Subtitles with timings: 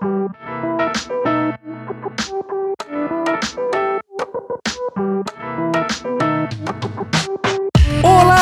[0.00, 0.77] Música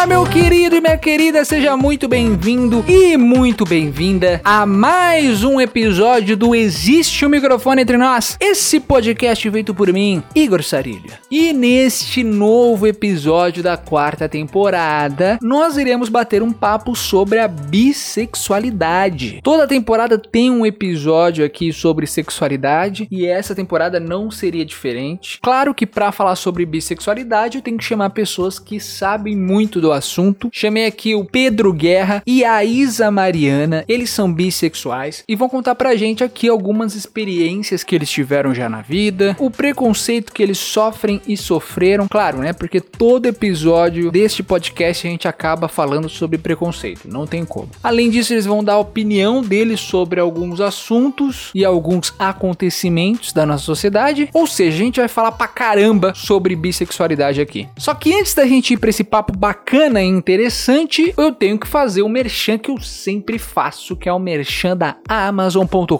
[0.06, 5.60] Olá, meu querido e minha querida, seja muito bem-vindo e muito bem-vinda a mais um
[5.60, 11.18] episódio do Existe um Microfone Entre Nós, esse podcast feito por mim, Igor Sarilha.
[11.28, 19.40] E neste novo episódio da quarta temporada, nós iremos bater um papo sobre a bissexualidade.
[19.42, 25.40] Toda temporada tem um episódio aqui sobre sexualidade e essa temporada não seria diferente.
[25.42, 29.95] Claro que para falar sobre bissexualidade eu tenho que chamar pessoas que sabem muito do
[29.96, 30.48] assunto.
[30.52, 33.84] Chamei aqui o Pedro Guerra e a Isa Mariana.
[33.88, 38.68] Eles são bissexuais e vão contar pra gente aqui algumas experiências que eles tiveram já
[38.68, 42.52] na vida, o preconceito que eles sofrem e sofreram, claro, né?
[42.52, 47.70] Porque todo episódio deste podcast a gente acaba falando sobre preconceito, não tem como.
[47.82, 53.46] Além disso, eles vão dar a opinião deles sobre alguns assuntos e alguns acontecimentos da
[53.46, 57.68] nossa sociedade, ou seja, a gente vai falar pra caramba sobre bissexualidade aqui.
[57.78, 61.66] Só que antes da gente ir pra esse papo bacana e interessante, eu tenho que
[61.66, 65.96] fazer o merchan que eu sempre faço, que é o merchan da Amazon.com.br.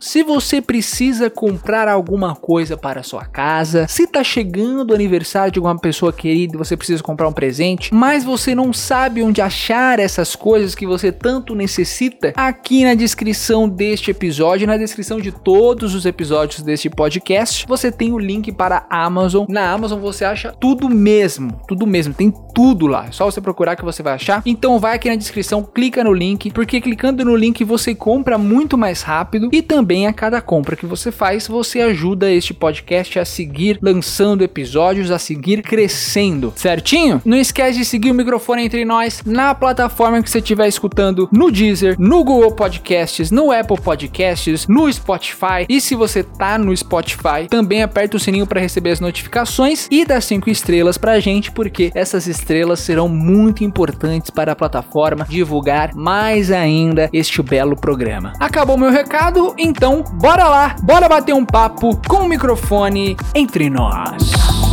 [0.00, 5.58] Se você precisa comprar alguma coisa para sua casa, se tá chegando o aniversário de
[5.58, 9.98] alguma pessoa querida e você precisa comprar um presente, mas você não sabe onde achar
[9.98, 15.94] essas coisas que você tanto necessita, aqui na descrição deste episódio, na descrição de todos
[15.94, 19.46] os episódios deste podcast, você tem o link para a Amazon.
[19.48, 23.06] Na Amazon você acha tudo mesmo, tudo mesmo, tem tudo lá.
[23.06, 24.42] É só você procurar que você vai achar.
[24.44, 28.76] Então vai aqui na descrição, clica no link, porque clicando no link você compra muito
[28.76, 33.24] mais rápido e também a cada compra que você faz, você ajuda este podcast a
[33.24, 37.20] seguir lançando episódios, a seguir crescendo, certinho?
[37.24, 41.50] Não esquece de seguir o microfone entre nós na plataforma que você estiver escutando, no
[41.50, 45.66] Deezer, no Google Podcasts, no Apple Podcasts, no Spotify.
[45.68, 50.04] E se você tá no Spotify, também aperta o sininho para receber as notificações e
[50.04, 52.39] dá cinco estrelas pra gente, porque essas estrelas
[52.76, 58.32] serão muito importantes para a plataforma divulgar mais ainda este belo programa.
[58.38, 64.69] Acabou meu recado, então bora lá, bora bater um papo com o microfone entre nós.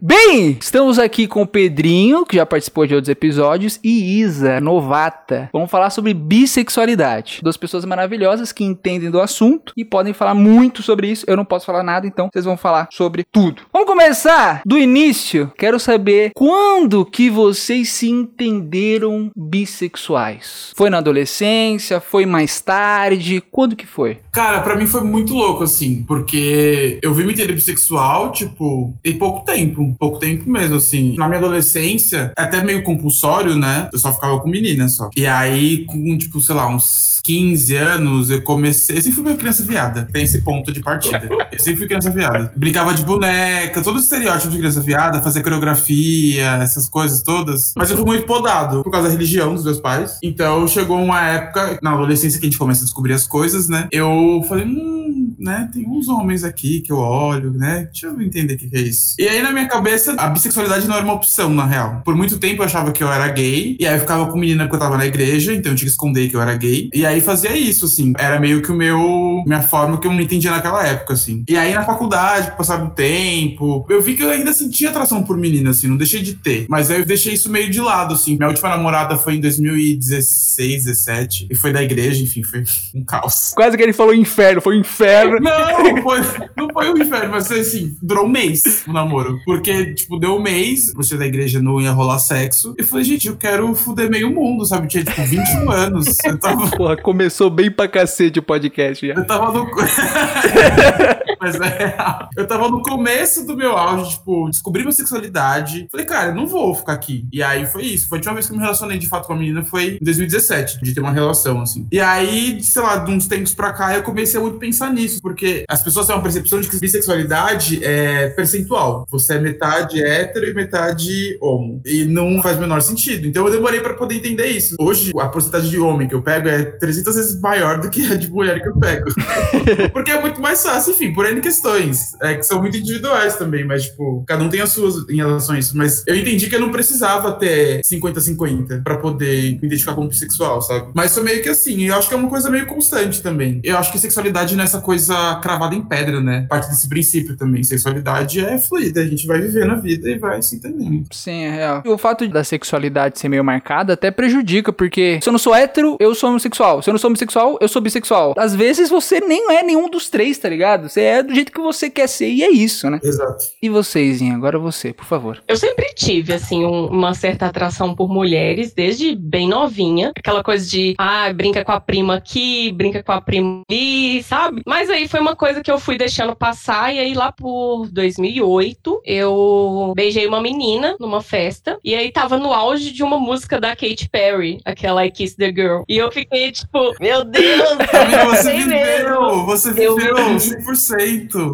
[0.00, 5.50] Bem, estamos aqui com o Pedrinho, que já participou de outros episódios, e Isa, novata.
[5.52, 7.40] Vamos falar sobre bissexualidade.
[7.42, 11.24] Duas pessoas maravilhosas que entendem do assunto e podem falar muito sobre isso.
[11.26, 13.62] Eu não posso falar nada, então vocês vão falar sobre tudo.
[13.72, 15.50] Vamos começar do início.
[15.58, 20.72] Quero saber quando que vocês se entenderam bissexuais?
[20.76, 21.98] Foi na adolescência?
[21.98, 23.42] Foi mais tarde?
[23.50, 24.18] Quando que foi?
[24.30, 29.18] Cara, pra mim foi muito louco, assim, porque eu vim me entender bissexual, tipo, em
[29.18, 29.87] pouco tempo.
[29.94, 31.16] Pouco tempo mesmo, assim.
[31.16, 33.88] Na minha adolescência, é até meio compulsório, né?
[33.92, 35.10] Eu só ficava com menina só.
[35.16, 38.96] E aí, com, tipo, sei lá, uns 15 anos, eu comecei.
[38.96, 40.08] Eu sempre fui uma criança viada.
[40.12, 41.28] Tem esse ponto de partida.
[41.52, 42.52] Eu sempre fui criança viada.
[42.54, 47.72] Brincava de boneca, todo o estereótipo de criança viada, fazia coreografia, essas coisas todas.
[47.76, 50.18] Mas eu fui muito podado por causa da religião dos meus pais.
[50.22, 53.88] Então chegou uma época, na adolescência, que a gente começa a descobrir as coisas, né?
[53.90, 54.97] Eu falei, hum,
[55.38, 55.68] né?
[55.72, 57.88] Tem uns homens aqui que eu olho, né?
[57.92, 59.14] Deixa eu entender o que, que é isso.
[59.18, 62.02] E aí, na minha cabeça, a bissexualidade não era uma opção, na real.
[62.04, 63.76] Por muito tempo eu achava que eu era gay.
[63.78, 65.92] E aí eu ficava com menina porque eu tava na igreja, então eu tinha que
[65.92, 66.90] esconder que eu era gay.
[66.92, 68.12] E aí fazia isso, assim.
[68.18, 69.42] Era meio que o meu.
[69.46, 71.44] Minha forma que eu não entendia naquela época, assim.
[71.48, 75.36] E aí na faculdade, passado o tempo, eu vi que eu ainda sentia atração por
[75.36, 76.66] menina, assim, não deixei de ter.
[76.68, 78.36] Mas aí eu deixei isso meio de lado, assim.
[78.36, 81.48] Minha última namorada foi em 2016, 17.
[81.50, 83.52] E foi da igreja, enfim, foi um caos.
[83.54, 85.27] Quase que ele falou inferno, foi um inferno.
[85.40, 86.20] Não, foi,
[86.56, 89.38] não foi um inferno, mas assim, durou um mês o namoro.
[89.44, 92.74] Porque, tipo, deu um mês, você da igreja não ia rolar sexo.
[92.78, 94.84] E eu falei, gente, eu quero fuder meio mundo, sabe?
[94.84, 96.16] Eu tinha, tipo, 21 anos.
[96.24, 96.68] Eu tava.
[96.76, 99.14] Porra, começou bem pra cacete o podcast já.
[99.14, 99.68] Eu tava no.
[101.40, 101.96] Mas é.
[102.36, 105.86] Eu tava no começo do meu auge, tipo, descobri minha sexualidade.
[105.90, 107.26] Falei, cara, eu não vou ficar aqui.
[107.32, 108.08] E aí foi isso.
[108.08, 110.04] Foi a última vez que eu me relacionei de fato com a menina foi em
[110.04, 111.86] 2017, de ter uma relação, assim.
[111.90, 115.20] E aí, sei lá, de uns tempos pra cá, eu comecei a muito pensar nisso,
[115.20, 119.06] porque as pessoas têm uma percepção de que bissexualidade é percentual.
[119.10, 121.80] Você é metade hétero e metade homo.
[121.84, 123.26] E não faz o menor sentido.
[123.26, 124.76] Então eu demorei pra poder entender isso.
[124.78, 128.14] Hoje, a porcentagem de homem que eu pego é 300 vezes maior do que a
[128.14, 129.06] de mulher que eu pego.
[129.92, 133.64] porque é muito mais fácil, enfim, por N questões, é, que são muito individuais também,
[133.64, 135.76] mas, tipo, cada um tem as suas em relação a isso.
[135.76, 140.60] Mas eu entendi que eu não precisava ter 50-50 pra poder me identificar como bissexual,
[140.62, 140.90] sabe?
[140.94, 143.60] Mas sou meio que assim, eu acho que é uma coisa meio constante também.
[143.62, 146.46] Eu acho que sexualidade não é essa coisa cravada em pedra, né?
[146.48, 147.62] Parte desse princípio também.
[147.62, 151.06] Sexualidade é fluida, a gente vai viver na vida e vai se entendendo.
[151.10, 151.82] Sim, é real.
[151.86, 155.96] O fato da sexualidade ser meio marcada até prejudica, porque se eu não sou hétero,
[156.00, 156.82] eu sou homossexual.
[156.82, 158.34] Se eu não sou homossexual, eu sou bissexual.
[158.36, 160.88] Às vezes você nem é nenhum dos três, tá ligado?
[160.88, 162.98] Você é do jeito que você quer ser e é isso, né?
[163.02, 163.44] Exato.
[163.62, 164.20] E vocês?
[164.22, 165.42] Agora você, por favor.
[165.46, 170.12] Eu sempre tive, assim, um- uma certa atração por mulheres, desde bem novinha.
[170.16, 174.62] Aquela coisa de, ah, brinca com a prima aqui, brinca com a prima ali, sabe?
[174.66, 179.00] Mas aí foi uma coisa que eu fui deixando passar, e aí lá por 2008,
[179.04, 183.70] eu beijei uma menina numa festa, e aí tava no auge de uma música da
[183.76, 185.82] Katy Perry, aquela I Kiss the Girl.
[185.88, 187.70] E eu fiquei tipo, meu Deus!
[187.70, 190.38] Amiga, você viveu, você Eu viveu vivi.
[190.38, 191.07] 100%.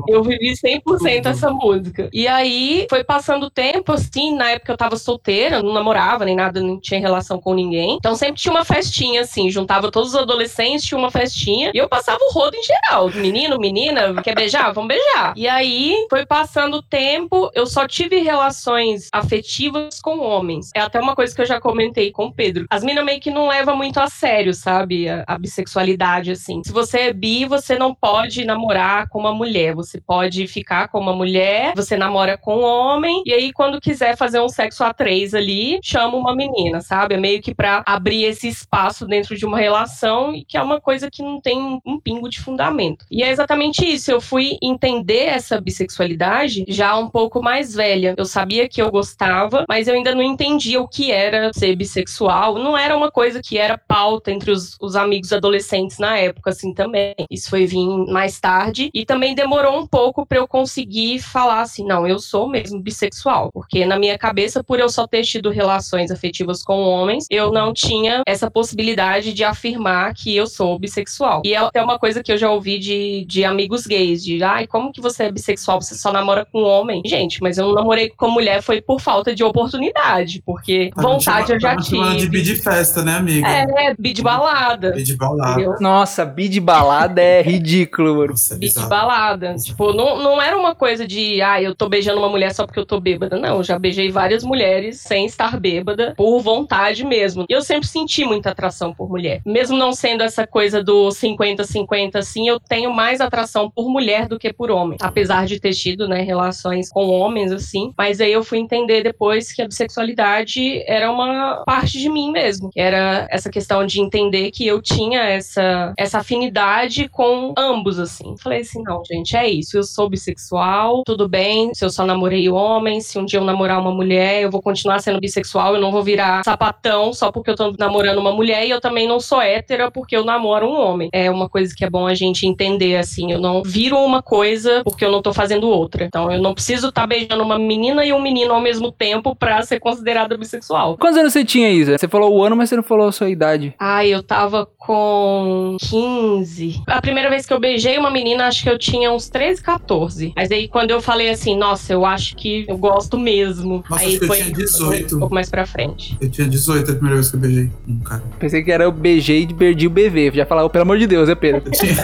[0.08, 1.06] Eu vivi 100% Tudo.
[1.28, 2.08] essa música.
[2.12, 6.36] E aí, foi passando o tempo, assim, na época eu tava solteira, não namorava nem
[6.36, 7.96] nada, não tinha relação com ninguém.
[7.96, 11.88] Então sempre tinha uma festinha, assim, juntava todos os adolescentes, tinha uma festinha, e eu
[11.88, 13.10] passava o rodo em geral.
[13.14, 14.72] Menino, menina, quer beijar?
[14.72, 15.34] Vamos beijar.
[15.36, 20.70] E aí, foi passando o tempo, eu só tive relações afetivas com homens.
[20.74, 22.66] É até uma coisa que eu já comentei com o Pedro.
[22.70, 25.08] As minas meio que não levam muito a sério, sabe?
[25.08, 26.62] A, a bissexualidade, assim.
[26.64, 29.43] Se você é bi, você não pode namorar com uma mulher.
[29.74, 34.16] Você pode ficar com uma mulher, você namora com um homem, e aí, quando quiser
[34.16, 37.14] fazer um sexo a três ali, chama uma menina, sabe?
[37.14, 40.80] É meio que pra abrir esse espaço dentro de uma relação, e que é uma
[40.80, 43.04] coisa que não tem um, um pingo de fundamento.
[43.10, 44.10] E é exatamente isso.
[44.10, 48.14] Eu fui entender essa bissexualidade já um pouco mais velha.
[48.16, 52.58] Eu sabia que eu gostava, mas eu ainda não entendia o que era ser bissexual.
[52.58, 56.72] Não era uma coisa que era pauta entre os, os amigos adolescentes na época, assim,
[56.72, 57.14] também.
[57.30, 58.90] Isso foi vir mais tarde.
[58.92, 63.50] E também demorou um pouco pra eu conseguir falar assim, não, eu sou mesmo bissexual.
[63.52, 67.72] Porque na minha cabeça, por eu só ter tido relações afetivas com homens, eu não
[67.72, 71.42] tinha essa possibilidade de afirmar que eu sou bissexual.
[71.44, 74.66] E é até uma coisa que eu já ouvi de, de amigos gays, de, ai,
[74.66, 75.80] como que você é bissexual?
[75.80, 77.02] Você só namora com homem?
[77.04, 81.52] Gente, mas eu não namorei com mulher foi por falta de oportunidade, porque Tava vontade
[81.52, 82.30] eu já tava chamando de tive.
[82.30, 83.46] bid festa, né, amiga?
[83.46, 84.92] É, bi de balada.
[84.92, 85.52] Bid balada.
[85.60, 85.74] entendeu?
[85.80, 88.30] Nossa, bi de balada é ridículo, mano.
[88.30, 88.86] Nossa, é Bi de
[89.24, 89.54] balada.
[89.54, 92.78] Tipo, não, não era uma coisa de, ah, eu tô beijando uma mulher só porque
[92.78, 93.38] eu tô bêbada.
[93.38, 97.46] Não, eu já beijei várias mulheres sem estar bêbada, por vontade mesmo.
[97.48, 99.40] E eu sempre senti muita atração por mulher.
[99.46, 104.38] Mesmo não sendo essa coisa do 50-50, assim, eu tenho mais atração por mulher do
[104.38, 104.98] que por homem.
[105.00, 107.92] Apesar de ter tido, né, relações com homens, assim.
[107.96, 112.70] Mas aí eu fui entender depois que a bissexualidade era uma parte de mim mesmo.
[112.76, 118.34] Era essa questão de entender que eu tinha essa, essa afinidade com ambos, assim.
[118.38, 119.76] Falei assim, não, gente, é isso.
[119.76, 121.72] Eu sou bissexual, tudo bem.
[121.74, 125.00] Se eu só namorei homem, se um dia eu namorar uma mulher, eu vou continuar
[125.00, 125.74] sendo bissexual.
[125.74, 128.66] Eu não vou virar sapatão só porque eu tô namorando uma mulher.
[128.66, 131.08] E eu também não sou hétera porque eu namoro um homem.
[131.12, 133.32] É uma coisa que é bom a gente entender, assim.
[133.32, 136.04] Eu não viro uma coisa porque eu não tô fazendo outra.
[136.04, 139.62] Então eu não preciso estar beijando uma menina e um menino ao mesmo tempo pra
[139.62, 140.96] ser considerada bissexual.
[140.96, 141.98] Quantos anos você tinha, Isa?
[141.98, 143.74] Você falou o ano, mas você não falou a sua idade.
[143.78, 146.82] Ai, eu tava com 15.
[146.86, 150.32] A primeira vez que eu beijei uma menina, acho que eu tinha uns 13, 14.
[150.36, 153.84] Mas aí quando eu falei assim, nossa, eu acho que eu gosto mesmo.
[153.88, 155.16] Nossa, aí eu foi tinha 18.
[155.16, 156.16] um pouco mais pra frente.
[156.20, 158.22] Eu tinha 18 a primeira vez que eu beijei um cara.
[158.38, 160.32] Pensei que era o BG e perdi o BV.
[160.34, 161.62] Já falava, pelo amor de Deus, é Pedro?
[161.66, 161.94] Eu tinha,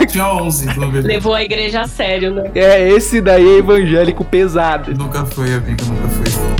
[0.00, 1.10] eu tinha 11 quando eu beijei.
[1.10, 2.50] Levou a igreja a sério, né?
[2.54, 4.94] É, esse daí é evangélico pesado.
[4.94, 6.55] Nunca foi, amiga, nunca foi.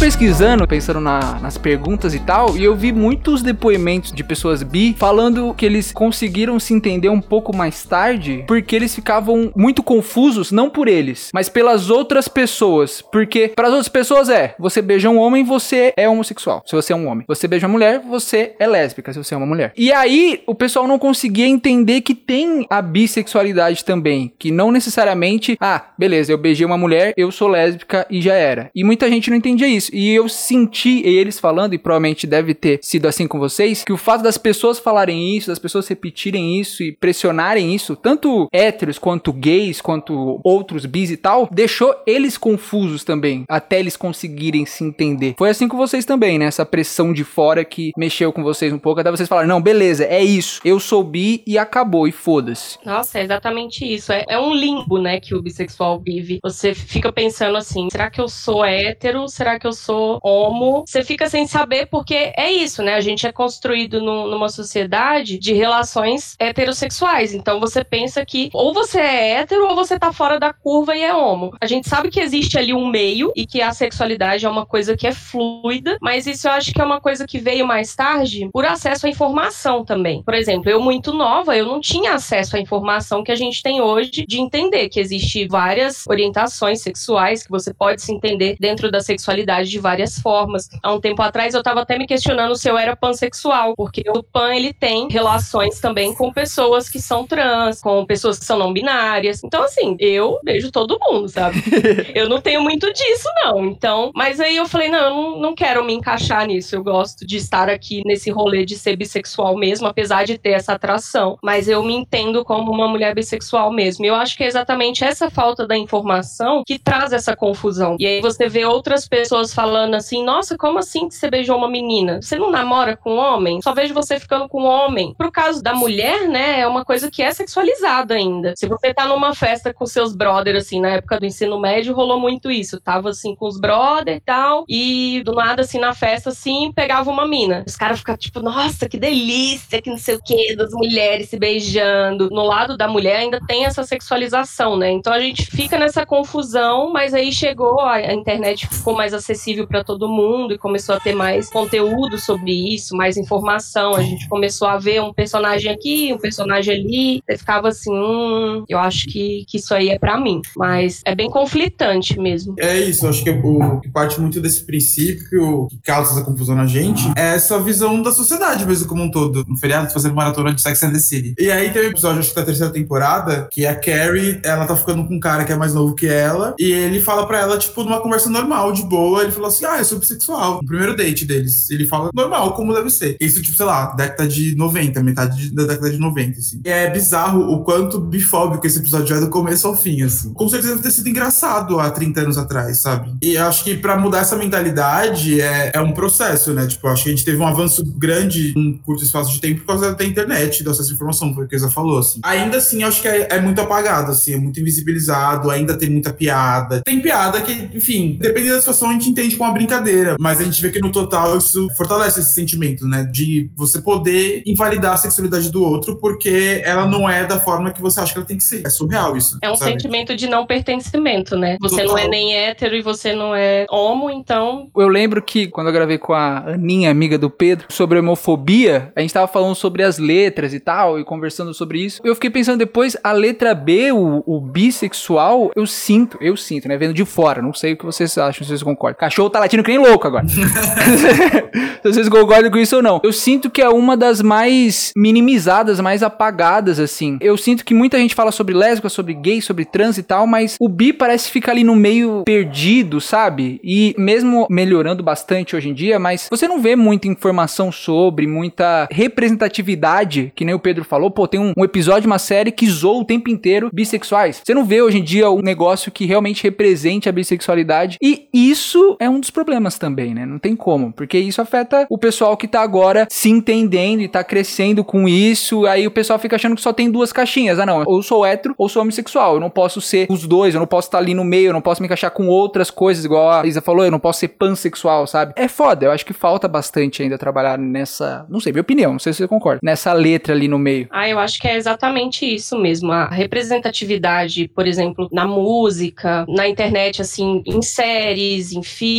[0.00, 4.96] Pesquisando, pensando na- nas perguntas e tal, e eu vi muitos depoimentos de pessoas bi
[4.98, 10.50] falando que eles conseguiram se entender um pouco mais tarde, porque eles ficavam muito confusos,
[10.50, 13.02] não por eles, mas pelas outras pessoas.
[13.12, 16.62] Porque para as outras pessoas é, você beija um homem, você é homossexual.
[16.64, 17.26] Se você é um homem.
[17.28, 19.70] Você beija uma mulher, você é lésbica, se você é uma mulher.
[19.76, 25.58] E aí, o pessoal não conseguia entender que tem a bissexualidade também, que não necessariamente,
[25.60, 28.70] ah, beleza, eu beijei uma mulher, eu sou lésbica e já era.
[28.74, 29.89] E muita gente não entendia isso.
[29.92, 33.96] E eu senti eles falando, e provavelmente deve ter sido assim com vocês, que o
[33.96, 39.32] fato das pessoas falarem isso, das pessoas repetirem isso e pressionarem isso, tanto héteros quanto
[39.32, 45.34] gays, quanto outros bis e tal, deixou eles confusos também, até eles conseguirem se entender.
[45.38, 46.46] Foi assim com vocês também, né?
[46.46, 50.04] Essa pressão de fora que mexeu com vocês um pouco, até vocês falaram, não, beleza,
[50.04, 52.78] é isso, eu sou bi e acabou, e foda-se.
[52.84, 54.12] Nossa, é exatamente isso.
[54.12, 56.38] É, é um limbo, né, que o bissexual vive.
[56.42, 59.28] Você fica pensando assim: será que eu sou hétero?
[59.28, 60.84] Será que eu sou homo?
[60.86, 62.94] Você fica sem saber porque é isso, né?
[62.94, 67.34] A gente é construído numa sociedade de relações heterossexuais.
[67.34, 71.02] Então você pensa que ou você é hétero ou você tá fora da curva e
[71.02, 71.56] é homo.
[71.60, 74.96] A gente sabe que existe ali um meio e que a sexualidade é uma coisa
[74.96, 78.48] que é fluida, mas isso eu acho que é uma coisa que veio mais tarde
[78.52, 80.22] por acesso à informação também.
[80.22, 83.80] Por exemplo, eu muito nova, eu não tinha acesso à informação que a gente tem
[83.80, 89.00] hoje de entender que existe várias orientações sexuais que você pode se entender dentro da
[89.00, 90.68] sexualidade de várias formas.
[90.82, 94.22] Há um tempo atrás eu tava até me questionando se eu era pansexual, porque o
[94.22, 98.72] pan ele tem relações também com pessoas que são trans, com pessoas que são não
[98.72, 99.42] binárias.
[99.44, 101.62] Então assim, eu beijo todo mundo, sabe?
[102.14, 103.66] eu não tenho muito disso não.
[103.66, 106.74] Então, mas aí eu falei, não, eu não, não quero me encaixar nisso.
[106.74, 110.72] Eu gosto de estar aqui nesse rolê de ser bissexual mesmo, apesar de ter essa
[110.72, 114.04] atração, mas eu me entendo como uma mulher bissexual mesmo.
[114.04, 117.96] E eu acho que é exatamente essa falta da informação que traz essa confusão.
[117.98, 121.68] E aí você vê outras pessoas falando assim: nossa, como assim que você beijou uma
[121.68, 122.22] menina?
[122.22, 123.60] Você não namora com homem?
[123.60, 125.14] Só vejo você ficando com homem.
[125.18, 128.54] Pro caso da mulher, né, é uma coisa que é sexualizada ainda.
[128.56, 132.18] Se você tá numa festa com seus brothers, assim, na época do ensino médio, rolou
[132.18, 132.80] muito isso.
[132.80, 137.10] Tava assim com os brothers e tal, e do nada, assim, na festa, assim, pegava
[137.10, 137.62] uma mina.
[137.66, 141.38] Os caras ficam tipo, nossa, que delícia, que não sei o quê, das mulheres se
[141.38, 142.30] beijando.
[142.30, 144.90] No lado da mulher ainda tem essa sexualização, né?
[144.90, 149.84] Então a gente fica nessa confusão, mas aí chegou, a internet ficou mais acessível para
[149.84, 153.94] todo mundo e começou a ter mais conteúdo sobre isso, mais informação.
[153.94, 157.22] A gente começou a ver um personagem aqui, um personagem ali.
[157.28, 160.40] Você ficava assim, hum, eu acho que, que isso aí é para mim.
[160.56, 162.54] Mas é bem conflitante mesmo.
[162.58, 166.66] É isso, acho que o que parte muito desse princípio que causa essa confusão na
[166.66, 169.44] gente é essa visão da sociedade mesmo como um todo.
[169.48, 171.34] No feriado, fazendo maratona de Sex and the City.
[171.38, 174.76] E aí tem um episódio, acho que da terceira temporada, que a Carrie, ela tá
[174.76, 177.58] ficando com um cara que é mais novo que ela, e ele fala pra ela,
[177.58, 180.56] tipo, numa conversa normal, de boa, ele falou assim, ah, eu sou bissexual.
[180.56, 181.70] No primeiro date deles.
[181.70, 183.16] Ele fala normal, como deve ser.
[183.20, 186.60] Isso, tipo, sei lá, década de 90, metade da década de 90, assim.
[186.64, 190.32] E é bizarro o quanto bifóbico esse episódio é do começo ao fim, assim.
[190.32, 193.14] Com certeza deve ter sido engraçado há 30 anos atrás, sabe?
[193.22, 196.66] E acho que pra mudar essa mentalidade é, é um processo, né?
[196.66, 199.66] Tipo, acho que a gente teve um avanço grande em curto espaço de tempo por
[199.66, 202.20] causa da internet, da acesso à informação, foi o que falou, assim.
[202.22, 206.12] Ainda assim, acho que é, é, muito apagado, assim, é muito invisibilizado, ainda tem muita
[206.12, 206.82] piada.
[206.84, 210.44] Tem piada que, enfim, dependendo da situação, a gente entende como uma brincadeira, mas a
[210.44, 213.04] gente vê que no total isso fortalece esse sentimento, né?
[213.04, 217.80] De você poder invalidar a sexualidade do outro porque ela não é da forma que
[217.80, 218.66] você acha que ela tem que ser.
[218.66, 219.38] É surreal isso.
[219.42, 219.72] É um sabe?
[219.72, 221.56] sentimento de não pertencimento, né?
[221.60, 221.88] Você total.
[221.88, 224.70] não é nem hétero e você não é homo, então.
[224.76, 229.00] Eu lembro que quando eu gravei com a Aninha, amiga do Pedro, sobre homofobia, a
[229.00, 232.00] gente tava falando sobre as letras e tal, e conversando sobre isso.
[232.04, 236.76] Eu fiquei pensando depois, a letra B, o, o bissexual, eu sinto, eu sinto, né?
[236.76, 238.98] Vendo de fora, não sei o que vocês acham, se vocês concordam.
[239.10, 240.24] Cachorro tá latindo que nem louco agora.
[240.28, 240.38] se
[241.82, 243.00] vocês concordam com isso ou não.
[243.02, 247.18] Eu sinto que é uma das mais minimizadas, mais apagadas, assim.
[247.20, 250.56] Eu sinto que muita gente fala sobre lésbica, sobre gay, sobre trans e tal, mas
[250.60, 253.60] o bi parece ficar ali no meio perdido, sabe?
[253.64, 258.86] E mesmo melhorando bastante hoje em dia, mas você não vê muita informação sobre, muita
[258.92, 261.10] representatividade, que nem o Pedro falou.
[261.10, 264.40] Pô, tem um, um episódio de uma série que zoou o tempo inteiro bissexuais.
[264.44, 267.96] Você não vê hoje em dia um negócio que realmente represente a bissexualidade.
[268.00, 270.26] E isso é um dos problemas também, né?
[270.26, 270.92] Não tem como.
[270.92, 275.64] Porque isso afeta o pessoal que tá agora se entendendo e tá crescendo com isso.
[275.64, 277.58] Aí o pessoal fica achando que só tem duas caixinhas.
[277.58, 277.82] Ah, não.
[277.86, 279.34] Ou sou hétero ou sou homossexual.
[279.34, 280.54] Eu não posso ser os dois.
[280.54, 281.48] Eu não posso estar ali no meio.
[281.48, 283.86] Eu não posso me encaixar com outras coisas, igual a Isa falou.
[283.86, 285.32] Eu não posso ser pansexual, sabe?
[285.34, 285.86] É foda.
[285.86, 288.26] Eu acho que falta bastante ainda trabalhar nessa.
[288.28, 288.92] Não sei, minha opinião.
[288.92, 289.60] Não sei se você concorda.
[289.62, 290.86] Nessa letra ali no meio.
[290.90, 292.92] Ah, eu acho que é exatamente isso mesmo.
[292.92, 298.89] A representatividade, por exemplo, na música, na internet, assim, em séries, em filmes.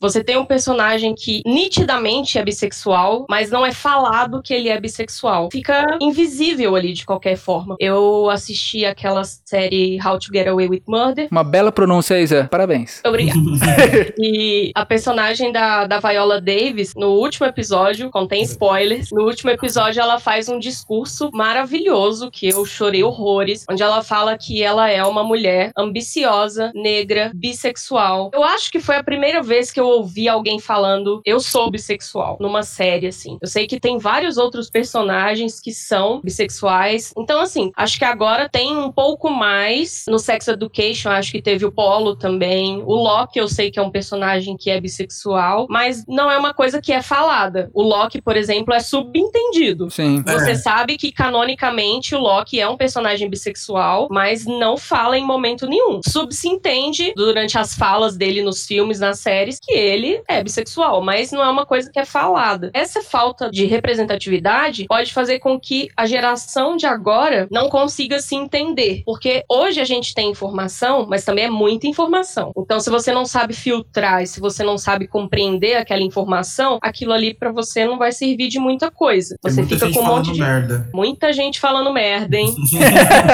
[0.00, 4.80] Você tem um personagem que nitidamente é bissexual, mas não é falado que ele é
[4.80, 5.48] bissexual.
[5.50, 7.76] Fica invisível ali de qualquer forma.
[7.78, 11.28] Eu assisti aquela série How to Get Away with Murder.
[11.30, 12.48] Uma bela pronúncia, Isa.
[12.50, 13.00] Parabéns.
[13.04, 13.38] Obrigada.
[14.18, 20.00] e a personagem da, da Viola Davis, no último episódio, contém spoilers, no último episódio
[20.00, 25.02] ela faz um discurso maravilhoso que eu chorei horrores, onde ela fala que ela é
[25.04, 28.30] uma mulher ambiciosa, negra, bissexual.
[28.32, 32.36] Eu acho que foi a primeira vez que eu ouvi alguém falando eu sou bissexual
[32.40, 33.38] numa série assim.
[33.40, 37.12] Eu sei que tem vários outros personagens que são bissexuais.
[37.16, 41.64] Então assim, acho que agora tem um pouco mais no Sex Education, acho que teve
[41.64, 42.82] o Polo também.
[42.82, 46.54] O Loki eu sei que é um personagem que é bissexual, mas não é uma
[46.54, 47.70] coisa que é falada.
[47.72, 49.90] O Loki, por exemplo, é subentendido.
[49.90, 50.22] Sim.
[50.22, 50.54] Você é.
[50.54, 56.00] sabe que canonicamente o Loki é um personagem bissexual, mas não fala em momento nenhum.
[56.06, 61.32] Subse entende durante as falas dele nos filmes, nas séries, que ele é bissexual, mas
[61.32, 62.70] não é uma coisa que é falada.
[62.74, 68.34] Essa falta de representatividade pode fazer com que a geração de agora não consiga se
[68.34, 72.52] entender, porque hoje a gente tem informação, mas também é muita informação.
[72.56, 77.12] Então, se você não sabe filtrar e se você não sabe compreender aquela informação, aquilo
[77.12, 79.36] ali para você não vai servir de muita coisa.
[79.42, 80.88] Você fica com um monte de merda.
[80.92, 82.54] muita gente falando merda, hein?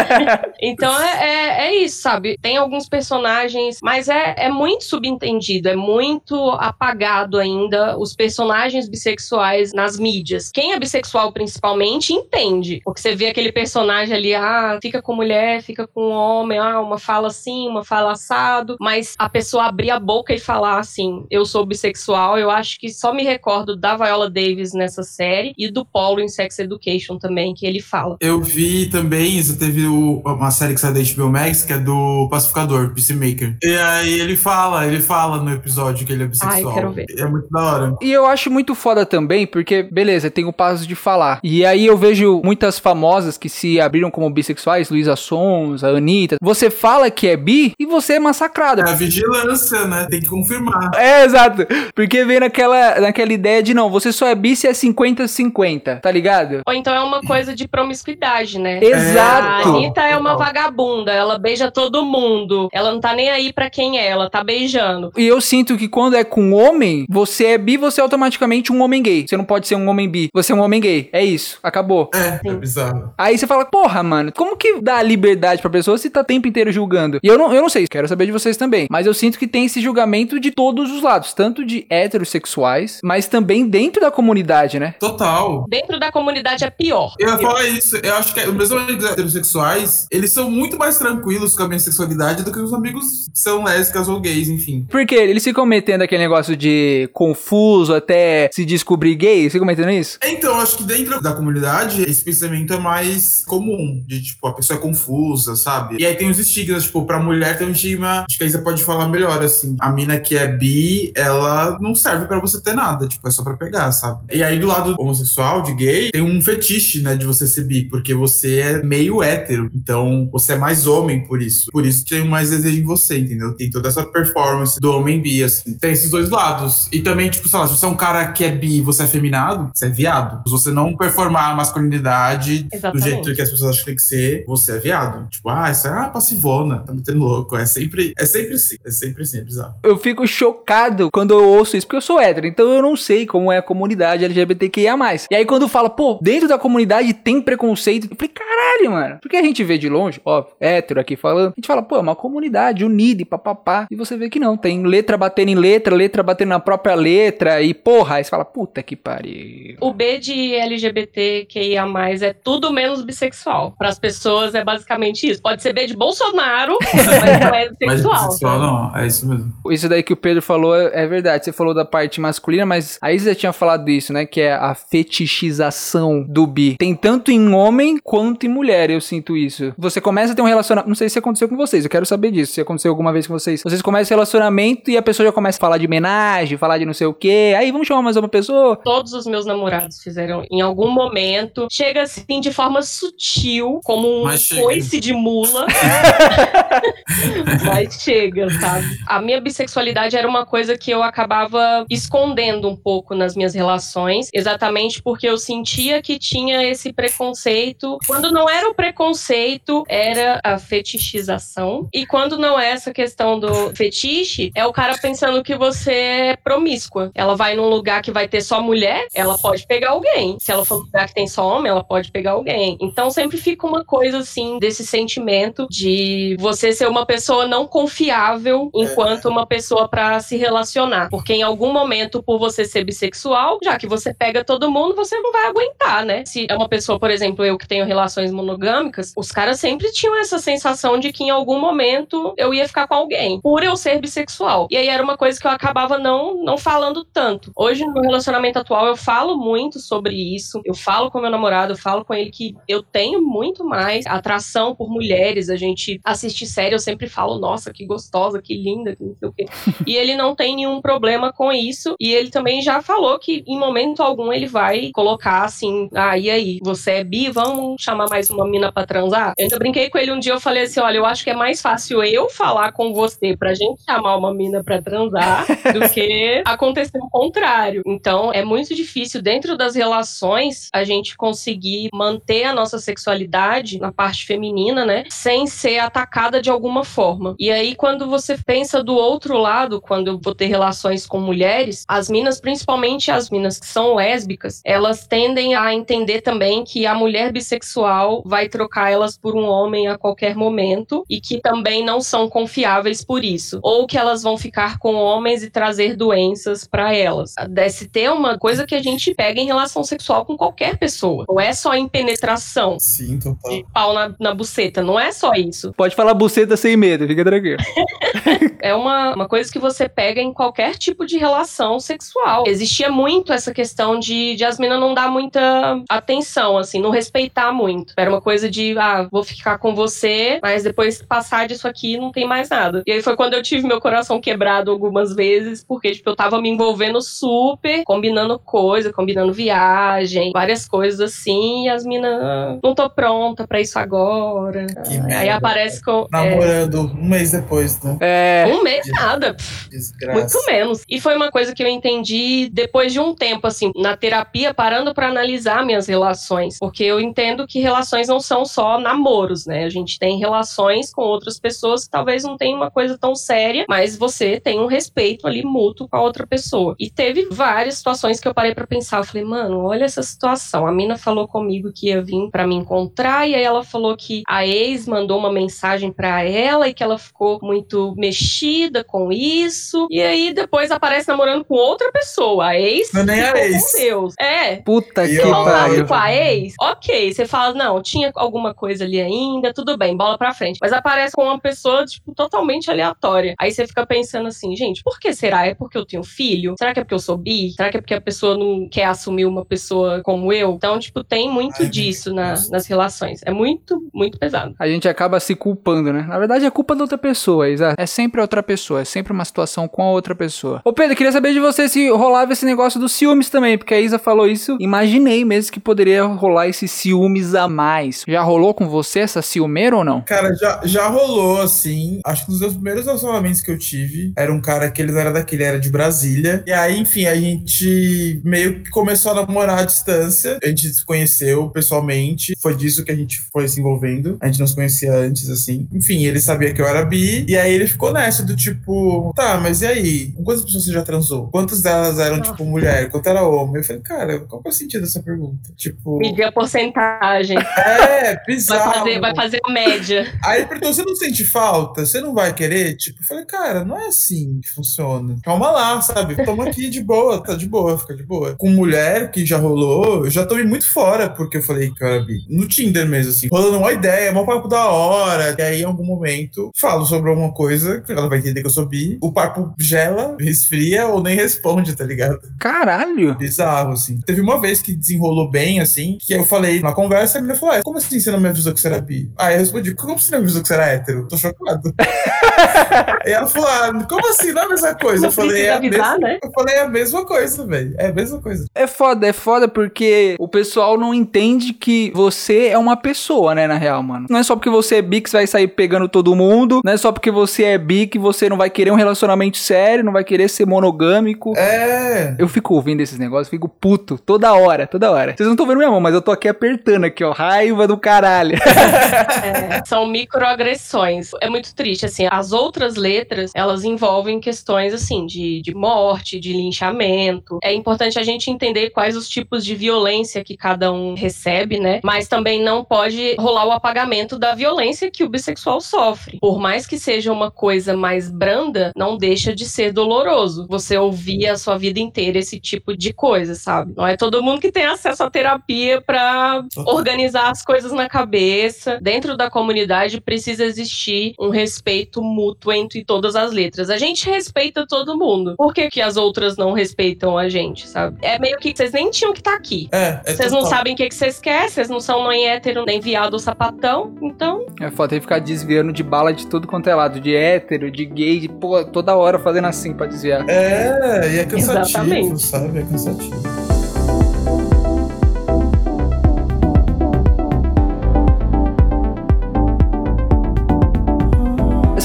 [0.60, 2.38] então é, é, é, isso, sabe?
[2.40, 9.72] Tem alguns personagens, mas é, é muito subentendido, é muito apagado ainda os personagens bissexuais
[9.72, 10.50] nas mídias.
[10.50, 15.62] Quem é bissexual principalmente entende, porque você vê aquele personagem ali, ah, fica com mulher,
[15.62, 20.00] fica com homem, ah, uma fala assim, uma fala assado, mas a pessoa abrir a
[20.00, 24.30] boca e falar assim, eu sou bissexual, eu acho que só me recordo da Viola
[24.30, 28.16] Davis nessa série e do Paulo em Sex Education também, que ele fala.
[28.20, 32.28] Eu vi também, isso teve uma série que saiu da HBO Max, que é do
[32.30, 33.56] Pacificador, Peacemaker.
[33.62, 36.68] E aí ele fala, ele fala no episódio que ele é bissexual.
[36.68, 37.06] Ai, quero ver.
[37.16, 37.94] É muito da hora.
[38.00, 41.40] E eu acho muito foda também, porque, beleza, tem o passo de falar.
[41.42, 46.36] E aí eu vejo muitas famosas que se abriram como bissexuais, Luísa Sons, a Anitta.
[46.40, 48.82] Você fala que é bi e você é massacrada.
[48.82, 50.06] É a vigilância, né?
[50.08, 50.78] Tem que confirmar.
[50.98, 51.66] É, exato.
[51.94, 56.10] Porque vem naquela, naquela ideia de não, você só é bi se é 50-50, tá
[56.10, 56.62] ligado?
[56.66, 58.82] Ou então é uma coisa de promiscuidade, né?
[58.82, 59.68] Exato.
[59.68, 62.68] A Anitta é uma vagabunda, ela beija todo mundo.
[62.72, 65.12] Ela não tá nem aí pra quem é, ela tá beijando.
[65.16, 68.82] E eu sinto que quando é com homem, você é bi, você é automaticamente um
[68.82, 69.26] homem gay.
[69.26, 71.08] Você não pode ser um homem bi, você é um homem gay.
[71.12, 72.10] É isso, acabou.
[72.14, 73.12] É, é bizarro.
[73.16, 76.46] Aí você fala, porra, mano, como que dá liberdade pra pessoa se tá o tempo
[76.46, 77.18] inteiro julgando?
[77.22, 78.86] E eu não, eu não sei, quero saber de vocês também.
[78.90, 83.26] Mas eu sinto que tem esse julgamento de todos os lados, tanto de heterossexuais, mas
[83.26, 84.94] também dentro da comunidade, né?
[85.00, 85.64] Total.
[85.68, 87.14] Dentro da comunidade é pior.
[87.18, 87.96] Eu ia falar isso.
[87.96, 91.80] Eu acho que os meus amigos heterossexuais, eles são muito mais tranquilos com a minha
[91.80, 94.86] sexualidade do que os amigos são lésbicas ou gays, enfim.
[94.90, 99.90] Porque eles ficam metendo aquele negócio de confuso até se descobrir gay, eles ficam metendo
[99.90, 100.18] isso?
[100.24, 104.02] Então, eu acho que dentro da comunidade, esse pensamento é mais comum.
[104.06, 105.96] De, tipo, a pessoa é confusa, sabe?
[105.98, 108.24] E aí tem os estigmas, tipo, pra mulher tem um estigma.
[108.28, 109.76] Acho que aí você pode falar melhor, assim.
[109.80, 113.06] A mina que é bi, ela não serve pra você ter nada.
[113.06, 114.20] Tipo, é só pra pegar, sabe?
[114.32, 117.84] E aí do lado homossexual, de gay, tem um fetiche, né, de você ser bi.
[117.84, 119.70] Porque você é meio hétero.
[119.74, 121.70] Então, você é mais homem por isso.
[121.70, 123.54] Por isso tem mais desejo em você, entendeu?
[123.54, 125.76] Tem toda essa performance do homem bi, assim.
[125.78, 126.88] Tem esses dois lados.
[126.92, 129.04] E também, tipo, sei lá, se você é um cara que é bi e você
[129.04, 130.42] é feminado, você é viado.
[130.46, 133.04] Se você não performar a masculinidade do Exatamente.
[133.04, 135.28] jeito que as pessoas acham que tem que ser, você é viado.
[135.28, 137.56] Tipo, ah, isso é ah, passivona, tá metendo louco.
[137.56, 138.76] É sempre, é sempre assim.
[138.84, 139.74] É sempre assim, é bizarro.
[139.82, 143.26] Eu fico chocado quando eu ouço isso, porque eu sou hétero, então eu não sei
[143.26, 144.96] como é a comunidade LGBTQIA+.
[145.30, 149.18] E aí quando fala, pô, dentro da comunidade tem preconceito, eu falei, caralho, mano.
[149.20, 152.00] Porque a gente vê de longe, ó, hétero aqui falando, a gente fala, pô, é
[152.00, 153.86] uma comunidade unida e papapá.
[153.90, 157.62] E você vê que não, tem letra batendo em letra, letra batendo na própria letra,
[157.62, 159.76] e porra, aí você fala, puta que pariu.
[159.80, 161.86] O B de LGBTQIA+,
[162.22, 163.74] é tudo menos bissexual.
[163.78, 165.40] Para as pessoas é basicamente isso.
[165.42, 168.24] Pode ser B de Bolsonaro, mas não é Mas bissexual.
[168.24, 169.52] bissexual não, é isso mesmo.
[169.70, 171.44] Isso daí que o Pedro falou é, é verdade.
[171.44, 174.26] Você falou da parte masculina, mas aí você já tinha falado isso, né?
[174.26, 176.76] Que é a fetichização do bi.
[176.78, 179.72] Tem tanto em homem quanto em mulher, eu sinto isso.
[179.78, 180.88] Você começa a ter um relacionamento.
[180.88, 182.52] Não sei se aconteceu com vocês, eu quero saber disso.
[182.52, 183.62] Se aconteceu alguma vez com vocês.
[183.62, 186.84] Vocês começam esse relacionamento e a pessoa já começa a falar de homenagem, falar de
[186.84, 187.54] não sei o quê.
[187.56, 188.76] Aí vamos chamar mais uma pessoa.
[188.76, 191.66] Todos os meus namorados fizeram em algum momento.
[191.70, 194.62] Chega assim de forma sutil, como um Mas chega.
[194.62, 195.66] coice de mula.
[197.64, 198.86] Mas chega, sabe?
[199.06, 204.28] A minha bissexualidade era uma coisa que eu acabava escondendo um pouco nas minhas relações,
[204.32, 207.98] exatamente porque eu sentia que tinha esse preconceito.
[208.06, 211.88] Quando não era o preconceito, era a fetichização.
[211.92, 216.36] E quando não é essa questão do fetiche, é o cara pensando que você é
[216.36, 217.10] promíscua.
[217.14, 220.36] Ela vai num lugar que vai ter só mulher, ela pode pegar alguém.
[220.40, 222.76] Se ela for num lugar que tem só homem, ela pode pegar alguém.
[222.80, 228.70] Então sempre fica uma coisa assim desse sentimento de você ser uma pessoa não confiável
[228.74, 231.08] enquanto uma pessoa pra se relacionar.
[231.10, 235.18] Porque em algum momento, por você ser bissexual, já que você pega todo mundo, você
[235.18, 236.24] não vai aguentar, né?
[236.26, 240.16] Se é uma pessoa, por exemplo, eu que tenho relações monogâmicas, os caras sempre tinham
[240.18, 244.00] essa sensação de que em algum momento eu ia ficar com alguém, por eu ser
[244.00, 244.66] bissexual.
[244.70, 247.52] E aí era uma coisa que eu acabava não, não falando tanto.
[247.56, 250.60] Hoje, no meu relacionamento atual, eu falo muito sobre isso.
[250.64, 254.74] Eu falo com meu namorado, eu falo com ele que eu tenho muito mais atração
[254.74, 255.48] por mulheres.
[255.48, 259.28] A gente assiste série, eu sempre falo, nossa, que gostosa, que linda, que não sei
[259.28, 259.46] o quê.
[259.86, 261.94] E ele não tem nenhum problema com isso.
[261.98, 266.30] E ele também já falou que em momento algum ele vai colocar assim: ah, e
[266.30, 267.30] aí, você é bi?
[267.30, 269.32] Vamos chamar mais uma mina pra transar?
[269.38, 271.34] Eu ainda brinquei com ele um dia, eu falei assim: olha, eu acho que é
[271.34, 276.42] mais fácil eu falar com você pra gente chamar uma mina para transar do que
[276.44, 277.80] acontecer o contrário.
[277.86, 283.90] Então, é muito difícil dentro das relações a gente conseguir manter a nossa sexualidade na
[283.90, 287.34] parte feminina, né, sem ser atacada de alguma forma.
[287.38, 291.84] E aí quando você pensa do outro lado, quando eu vou ter relações com mulheres,
[291.88, 296.94] as minas, principalmente as minas que são lésbicas, elas tendem a entender também que a
[296.94, 302.02] mulher bissexual vai trocar elas por um homem a qualquer momento e que também não
[302.02, 306.92] são confiáveis por isso, ou que elas vão ficar com homens e trazer doenças para
[306.92, 307.34] elas.
[307.38, 311.24] A DST é uma coisa que a gente pega em relação sexual com qualquer pessoa.
[311.28, 312.76] Não é só em penetração.
[312.80, 313.52] Sim, total.
[313.52, 315.72] De pau na, na buceta, não é só isso.
[315.74, 317.58] Pode falar buceta sem medo, fica tranquilo.
[318.60, 322.44] é uma, uma coisa que você pega em qualquer tipo de relação sexual.
[322.46, 327.52] Existia muito essa questão de, de as meninas não dar muita atenção, assim, não respeitar
[327.52, 327.94] muito.
[327.96, 332.10] Era uma coisa de, ah, vou ficar com você, mas depois passar disso aqui não
[332.10, 332.82] tem mais nada.
[332.84, 336.40] E aí foi quando eu tive meu coração quebrado algumas vezes, porque, tipo, eu tava
[336.40, 342.74] me envolvendo super, combinando coisa, combinando viagem, várias coisas assim, e as minas, ah, não
[342.74, 344.66] tô pronta pra isso agora.
[344.66, 345.34] Que aí merda.
[345.34, 346.06] aparece com.
[346.12, 347.96] é, Namorando um mês depois, né?
[348.00, 348.46] É.
[348.48, 349.36] um mês nada.
[349.70, 350.18] Desgraça.
[350.18, 350.82] Muito menos.
[350.88, 354.94] E foi uma coisa que eu entendi depois de um tempo, assim, na terapia, parando
[354.94, 356.58] para analisar minhas relações.
[356.58, 359.64] Porque eu entendo que relações não são só namoros, né?
[359.64, 363.64] A gente tem relações com outras pessoas que talvez não tenham uma coisa tão séria,
[363.68, 366.74] mas você tem um respeito ali mútuo com a outra pessoa.
[366.78, 368.98] E teve várias situações que eu parei para pensar.
[368.98, 370.66] Eu falei, mano, olha essa situação.
[370.66, 374.22] A mina falou comigo que ia vir para me encontrar, e aí ela falou que
[374.28, 379.86] a ex mandou uma mensagem para ela e que ela ficou muito mexida com isso.
[379.90, 382.48] E aí depois aparece namorando com outra pessoa.
[382.48, 383.72] A ex Não é nem a ex.
[383.72, 384.14] com Deus.
[384.18, 384.56] É.
[384.56, 385.86] Puta E que pariu.
[385.86, 387.12] Com a ex, ok.
[387.12, 390.58] Você fala, não, tinha alguma coisa ali ainda, tudo bem, bola pra frente.
[390.60, 393.34] Mas aparece com uma pessoa, tipo, totalmente aleatória.
[393.38, 395.46] Aí você fica pensando assim, gente, por que será?
[395.46, 396.54] É porque eu tenho filho?
[396.58, 397.50] Será que é porque eu sou bi?
[397.52, 400.52] Será que é porque a pessoa não quer assumir uma pessoa como eu?
[400.54, 403.20] Então, tipo, tem muito Ai, disso na- nas relações.
[403.24, 404.54] É muito, muito pesado.
[404.58, 406.02] A gente acaba se culpando, né?
[406.08, 407.74] Na verdade, é culpa da outra pessoa, Isa.
[407.78, 410.60] É sempre outra pessoa, é sempre uma situação com a outra pessoa.
[410.64, 413.80] Ô Pedro, queria saber de você se rolava esse negócio dos ciúmes também, porque a
[413.80, 414.56] Isa falou isso.
[414.60, 418.04] Imaginei mesmo que poderia rolar esses ciúmes a mais.
[418.06, 420.00] Já rolou com você essa ciumeira ou não?
[420.02, 422.00] Cara, já, já rolou, assim.
[422.04, 425.00] Acho que nos meus primeiros relacionamentos que eu tive, era um cara que ele não
[425.00, 426.42] era daquele, era de Brasília.
[426.46, 430.38] E aí, enfim, a gente meio que começou a namorar à distância.
[430.42, 432.34] A gente se conheceu pessoalmente.
[432.40, 434.16] Foi disso que a gente foi se envolvendo.
[434.20, 435.68] A gente não se conhecia antes, assim.
[435.72, 437.24] Enfim, ele sabia que eu era bi.
[437.28, 440.12] E aí ele ficou nessa do tipo, tá, mas e aí?
[440.12, 441.28] Com quantas pessoas você já transou?
[441.28, 442.88] Quantas delas eram, tipo, mulher?
[442.90, 443.56] Quanto era homem?
[443.56, 445.50] Eu falei, cara, qual que é o sentido dessa pergunta?
[445.56, 445.98] Tipo.
[445.98, 447.38] Medir a porcentagem.
[447.38, 448.72] É, Vai bizarro.
[448.74, 450.12] fazer, vai fazer a média.
[450.24, 451.84] Aí ele perguntou: você não sente falta?
[451.84, 452.76] Você não vai querer?
[452.76, 455.16] Tipo, eu falei, cara, não é assim que funciona.
[455.22, 456.24] Calma lá, sabe?
[456.24, 458.36] Toma aqui de boa, tá de boa, fica de boa.
[458.36, 461.88] Com mulher que já rolou, eu já tomei muito fora porque eu falei que eu
[461.88, 462.20] era bi.
[462.28, 465.34] No Tinder mesmo, assim, rolando uma ideia, um papo da hora.
[465.38, 468.50] E aí, em algum momento, falo sobre alguma coisa, que ela vai entender que eu
[468.50, 468.98] sou bi.
[469.00, 472.20] O papo gela, esfria ou nem responde, tá ligado?
[472.38, 473.16] Caralho!
[473.16, 474.00] Bizarro, assim.
[474.00, 477.54] Teve uma vez que desenrolou bem, assim, que eu falei na conversa, a menina falou:
[477.54, 479.10] "Ué, como assim você não me avisou que você era bi?
[479.18, 481.08] Aí eu respondi: como você não me avisou que você era hétero?
[481.08, 481.74] Tô chocado.
[483.06, 484.32] e ela falou: ah, como assim?
[484.32, 485.02] Não é a mesma coisa.
[485.02, 486.08] Não eu falei: é a avisar, mesma...
[486.08, 486.18] né?
[486.22, 487.74] Eu falei: é a mesma coisa, velho.
[487.78, 488.46] É a mesma coisa.
[488.54, 493.46] É foda, é foda porque o pessoal não entende que você é uma pessoa, né,
[493.46, 494.06] na real, mano.
[494.08, 496.72] Não é só porque você é bi que você vai sair pegando todo mundo, não
[496.72, 499.92] é só porque você é bi que você não vai querer um relacionamento sério, não
[499.92, 501.36] vai querer ser monogâmico.
[501.36, 502.14] É.
[502.18, 505.14] Eu fico ouvindo esses negócios, fico puto toda hora, toda hora.
[505.16, 507.12] Vocês não estão vendo minha mão, mas eu tô aqui apertando aqui, ó.
[507.12, 508.36] Raiva do caralho.
[508.36, 511.10] É, são microagressões.
[511.20, 512.06] É muito triste, assim.
[512.10, 517.38] As outras letras, elas envolvem questões, assim, de, de morte, de linchamento.
[517.42, 521.80] É importante a gente entender quais os tipos de violência que cada um recebe, né?
[521.84, 526.18] Mas também não pode rolar o apagamento da violência que o bissexual sofre.
[526.20, 530.46] Por mais que seja uma coisa mais branda, não deixa de ser doloroso.
[530.48, 533.74] Você ouvir a sua vida inteira esse tipo de coisa, sabe?
[533.76, 538.80] Não é todo mundo que tem acesso à terapia pra organizar as coisas na cabeça.
[538.82, 543.67] Dentro da comunidade precisa existir um respeito mútuo entre todas as letras.
[543.70, 545.34] A gente respeita todo mundo.
[545.36, 547.98] Por que, que as outras não respeitam a gente, sabe?
[548.02, 549.68] É meio que vocês nem tinham que estar aqui.
[549.72, 550.56] É, é Vocês não total.
[550.58, 553.94] sabem o que que vocês querem, vocês não são nem hétero, nem viado ou sapatão,
[554.02, 557.70] então É foda, que ficar desviando de bala de tudo quanto é lado, de hétero,
[557.70, 560.28] de gay, de pô, toda hora fazendo assim pra desviar.
[560.28, 562.22] É, e é cansativo, Exatamente.
[562.22, 562.58] sabe?
[562.58, 563.57] É cansativo.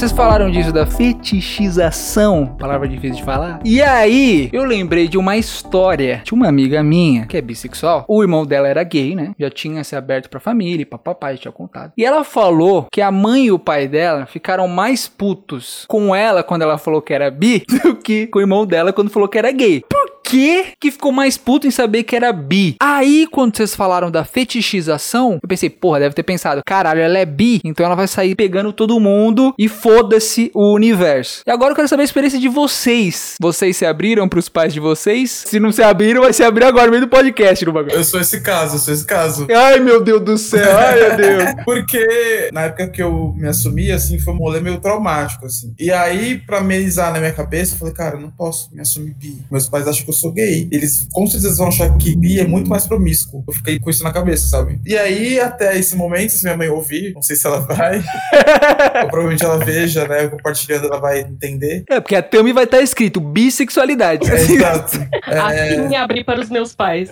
[0.04, 3.60] Vocês falaram disso da fetichização, palavra difícil de falar.
[3.64, 8.04] E aí, eu lembrei de uma história de uma amiga minha que é bissexual.
[8.06, 9.32] O irmão dela era gay, né?
[9.38, 11.92] Já tinha se aberto pra família, pra papai, tinha contado.
[11.96, 16.42] E ela falou que a mãe e o pai dela ficaram mais putos com ela
[16.42, 19.38] quando ela falou que era bi do que com o irmão dela quando falou que
[19.38, 19.82] era gay.
[20.24, 22.76] Que que ficou mais puto em saber que era bi?
[22.80, 27.26] Aí, quando vocês falaram da fetichização, eu pensei, porra, deve ter pensado, caralho, ela é
[27.26, 31.42] bi, então ela vai sair pegando todo mundo e foda-se o universo.
[31.46, 33.34] E agora eu quero saber a experiência de vocês.
[33.40, 35.30] Vocês se abriram pros pais de vocês?
[35.46, 37.94] Se não se abriram, vai se abrir agora no meio do podcast no bagulho.
[37.94, 39.46] Eu sou esse caso, eu sou esse caso.
[39.54, 41.44] Ai, meu Deus do céu, ai, meu Deus.
[41.64, 45.74] Porque na época que eu me assumi, assim, foi um rolê meio traumático, assim.
[45.78, 49.14] E aí, pra amenizar na minha cabeça, eu falei, cara, eu não posso me assumir
[49.14, 49.38] bi.
[49.50, 50.68] Meus pais acham que eu sou gay.
[50.70, 53.44] Eles com certeza vão achar que bi é muito mais promíscuo.
[53.46, 54.80] Eu fiquei com isso na cabeça, sabe?
[54.84, 57.98] E aí, até esse momento, se minha mãe ouvir, não sei se ela vai,
[59.02, 61.84] ou provavelmente ela veja, né, compartilhando, ela vai entender.
[61.88, 64.24] É, porque a thumb vai estar escrito bissexualidade.
[64.34, 64.98] É, exato.
[65.26, 67.10] É, Assim me abri para os meus pais.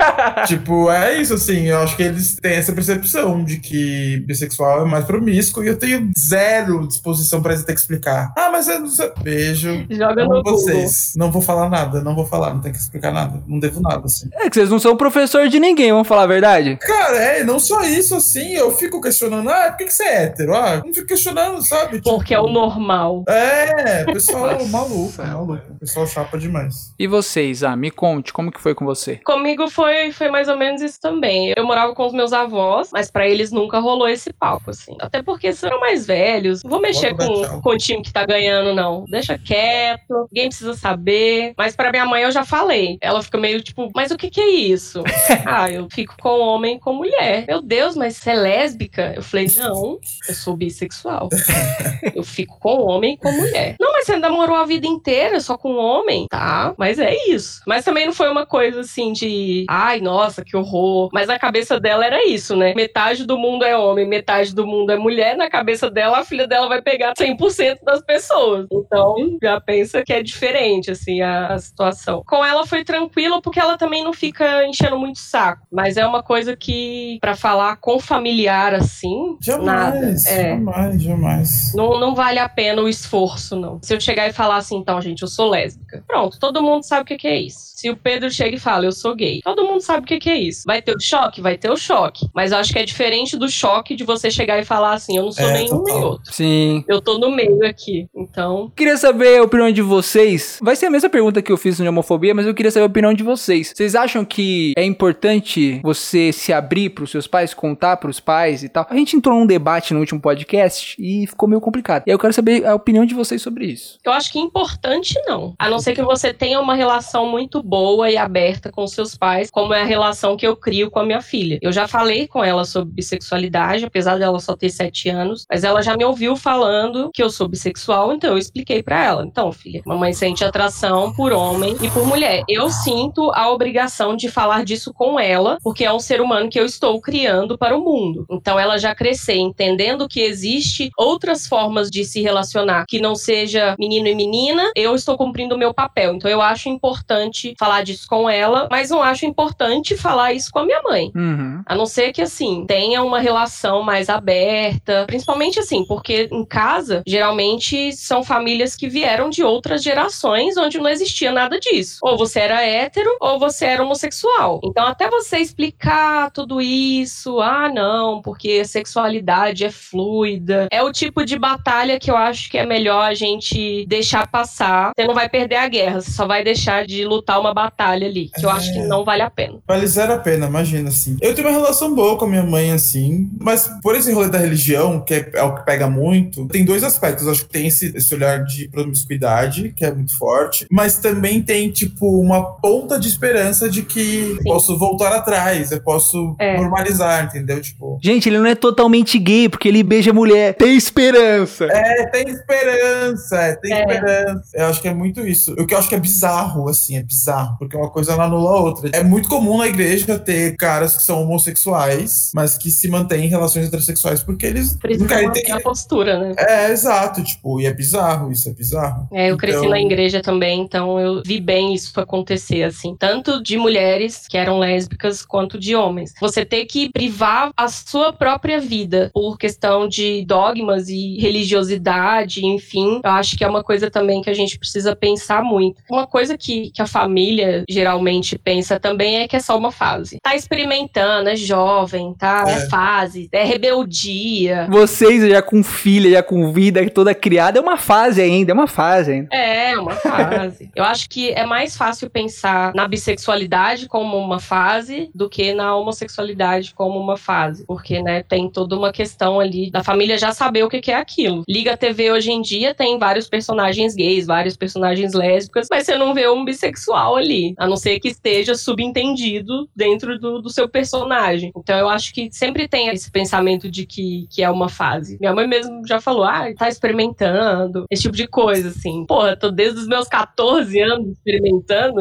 [0.46, 1.66] tipo, é isso, assim.
[1.66, 5.76] Eu acho que eles têm essa percepção de que bissexual é mais promíscuo e eu
[5.76, 8.32] tenho zero disposição pra ter que explicar.
[8.36, 9.10] Ah, mas eu não sei.
[9.22, 9.86] Beijo.
[9.90, 10.52] Joga no Google.
[10.52, 11.12] vocês.
[11.16, 13.42] Não vou falar nada, não vou falar, não tenho que explicar nada.
[13.46, 14.28] Não devo nada, assim.
[14.32, 16.76] É que vocês não são professor de ninguém, vamos falar a verdade?
[16.76, 18.54] Cara, é, não só isso, assim.
[18.54, 20.54] Eu fico questionando, ah, por que, que você é hétero?
[20.54, 22.00] Ah, eu não fico questionando, sabe?
[22.02, 23.24] Porque é o normal.
[23.28, 24.64] É, pessoal Nossa.
[24.66, 25.78] maluco, maluco.
[25.78, 26.94] Pessoal chapa demais.
[26.98, 29.16] E vocês, ah, me conte, como que foi com você?
[29.24, 31.52] Comigo foi, foi mais ou menos isso também.
[31.56, 34.96] Eu morava com os meus avós, mas pra eles nunca rolou esse papo, assim.
[35.00, 36.62] Até porque eles eram mais velhos.
[36.62, 39.04] Não vou mexer com, com o time que tá ganhando, não.
[39.08, 41.54] Deixa quieto, ninguém precisa saber.
[41.56, 42.98] Mas pra minha mãe eu já falei.
[43.00, 45.02] Ela fica meio tipo, mas o que que é isso?
[45.46, 47.44] ah, eu fico com homem com mulher.
[47.46, 49.12] Meu Deus, mas você é lésbica?
[49.14, 51.28] Eu falei, não, eu sou bissexual.
[52.14, 53.76] eu fico com homem com mulher.
[53.80, 56.26] Não, mas você namorou a vida inteira só com homem?
[56.28, 57.60] Tá, mas é isso.
[57.66, 61.10] Mas também não foi uma coisa assim de, ai, nossa, que horror.
[61.12, 62.74] Mas na cabeça dela era isso, né?
[62.74, 65.36] Metade do mundo é homem, metade do mundo é mulher.
[65.36, 68.66] Na cabeça dela, a filha dela vai pegar 100% das pessoas.
[68.72, 72.19] Então, já pensa que é diferente, assim, a, a situação.
[72.26, 75.66] Com ela foi tranquilo, porque ela também não fica enchendo muito saco.
[75.70, 79.96] Mas é uma coisa que, pra falar com familiar, assim, nada.
[79.98, 80.50] Jamais, É.
[80.50, 81.72] jamais, jamais.
[81.74, 83.78] Não, não vale a pena o esforço, não.
[83.82, 86.02] Se eu chegar e falar assim, então, gente, eu sou lésbica.
[86.06, 87.69] Pronto, todo mundo sabe o que é isso.
[87.80, 90.28] Se o Pedro chega e fala, eu sou gay, todo mundo sabe o que, que
[90.28, 90.64] é isso.
[90.66, 91.40] Vai ter o choque?
[91.40, 92.28] Vai ter o choque.
[92.34, 95.24] Mas eu acho que é diferente do choque de você chegar e falar assim, eu
[95.24, 96.02] não sou É, nenhum nem total.
[96.10, 96.32] outro.
[96.32, 96.84] Sim.
[96.86, 98.06] Eu tô no meio aqui.
[98.14, 100.58] Então, Queria saber a opinião de vocês.
[100.62, 102.86] Vai ser a mesma pergunta que eu fiz no homofobia, mas eu queria saber a
[102.86, 103.72] opinião de vocês.
[103.74, 108.68] Vocês acham que é importante você se abrir pros seus pais, contar pros pais e
[108.68, 108.86] tal?
[108.90, 112.02] A gente entrou num debate no último podcast e ficou meio complicado.
[112.06, 113.98] E aí eu quero saber a opinião de vocês sobre isso.
[114.04, 115.54] eu acho que importante não.
[115.58, 119.48] A não ser que você tenha uma relação muito boa e aberta com seus pais,
[119.48, 121.60] como é a relação que eu crio com a minha filha.
[121.62, 125.80] Eu já falei com ela sobre bissexualidade, apesar dela só ter sete anos, mas ela
[125.80, 129.24] já me ouviu falando que eu sou bissexual, então eu expliquei pra ela.
[129.24, 132.42] Então, filha, mamãe sente atração por homem e por mulher.
[132.48, 136.58] Eu sinto a obrigação de falar disso com ela, porque é um ser humano que
[136.58, 138.26] eu estou criando para o mundo.
[138.28, 143.76] Então, ela já crescer entendendo que existe outras formas de se relacionar que não seja
[143.78, 146.14] menino e menina, eu estou cumprindo o meu papel.
[146.14, 150.60] Então, eu acho importante falar disso com ela, mas não acho importante falar isso com
[150.60, 151.12] a minha mãe.
[151.14, 151.62] Uhum.
[151.66, 155.04] A não ser que, assim, tenha uma relação mais aberta.
[155.06, 160.88] Principalmente, assim, porque em casa, geralmente, são famílias que vieram de outras gerações onde não
[160.88, 161.98] existia nada disso.
[162.02, 164.60] Ou você era hétero, ou você era homossexual.
[164.64, 170.66] Então, até você explicar tudo isso, ah, não, porque a sexualidade é fluida.
[170.72, 174.92] É o tipo de batalha que eu acho que é melhor a gente deixar passar.
[174.96, 178.30] Você não vai perder a guerra, você só vai deixar de lutar uma batalha ali.
[178.34, 179.58] Que eu acho que não vale a pena.
[179.66, 181.16] Vale zero a pena, imagina, assim.
[181.20, 184.38] Eu tenho uma relação boa com a minha mãe, assim, mas por esse rolê da
[184.38, 187.24] religião, que é, é o que pega muito, tem dois aspectos.
[187.26, 191.42] Eu acho que tem esse, esse olhar de promiscuidade, que é muito forte, mas também
[191.42, 196.56] tem, tipo, uma ponta de esperança de que eu posso voltar atrás, eu posso É.
[196.58, 197.60] normalizar, entendeu?
[197.60, 200.54] Tipo, Gente, ele não é totalmente gay, porque ele beija mulher.
[200.54, 201.64] Tem esperança.
[201.66, 203.80] é, tem esperança, é, tem É.
[203.82, 204.50] esperança.
[204.54, 205.52] Eu acho que é muito isso.
[205.58, 208.50] O que eu acho que é bizarro, assim, é bizarro, porque uma coisa não anula
[208.50, 208.90] a outra.
[208.92, 213.28] É muito comum na igreja ter caras que são homossexuais, mas que se mantêm em
[213.28, 215.50] relações heterossexuais porque eles não Precisa querem ter.
[215.52, 216.34] a postura, né?
[216.38, 219.08] É, exato, tipo, e é bizarro, isso é bizarro.
[219.12, 222.94] É, eu cresci Então- na igreja também, então eu vi bem isso acontecer, assim.
[222.98, 226.12] Tanto de mulheres que eram lésbicas, quanto de homens.
[226.20, 233.00] você ter que privar a sua própria vida por questão de dogmas e religiosidade, enfim,
[233.04, 235.80] eu acho que é uma coisa também que a gente precisa pensar muito.
[235.90, 237.20] Uma coisa que, que a família
[237.68, 240.18] geralmente pensa também é que é só uma fase.
[240.22, 242.44] Tá experimentando, é jovem, tá?
[242.46, 244.66] É, é fase, é rebeldia.
[244.70, 248.66] Vocês já com filha, já com vida toda criada, é uma fase ainda, é uma
[248.66, 249.34] fase ainda.
[249.34, 250.70] É, uma fase.
[250.74, 255.76] eu acho que é mais fácil pensar na bissexualidade como uma fase do que na
[255.76, 260.64] homossexualidade como uma fase, porque, né, tem toda uma questão ali da família já saber
[260.64, 261.44] o que é aquilo.
[261.48, 265.96] Liga a TV hoje em dia tem vários personagens gays, vários personagens lésbicas, mas você
[265.96, 270.68] não vê um bissexual ali, a não ser que esteja subentendido dentro do, do seu
[270.68, 271.52] personagem.
[271.56, 275.18] Então eu acho que sempre tem esse pensamento de que, que é uma fase.
[275.20, 279.04] Minha mãe mesmo já falou, ah, tá experimentando, esse tipo de coisa, assim.
[279.06, 282.00] Porra, tô desde os meus 14 anos experimentando.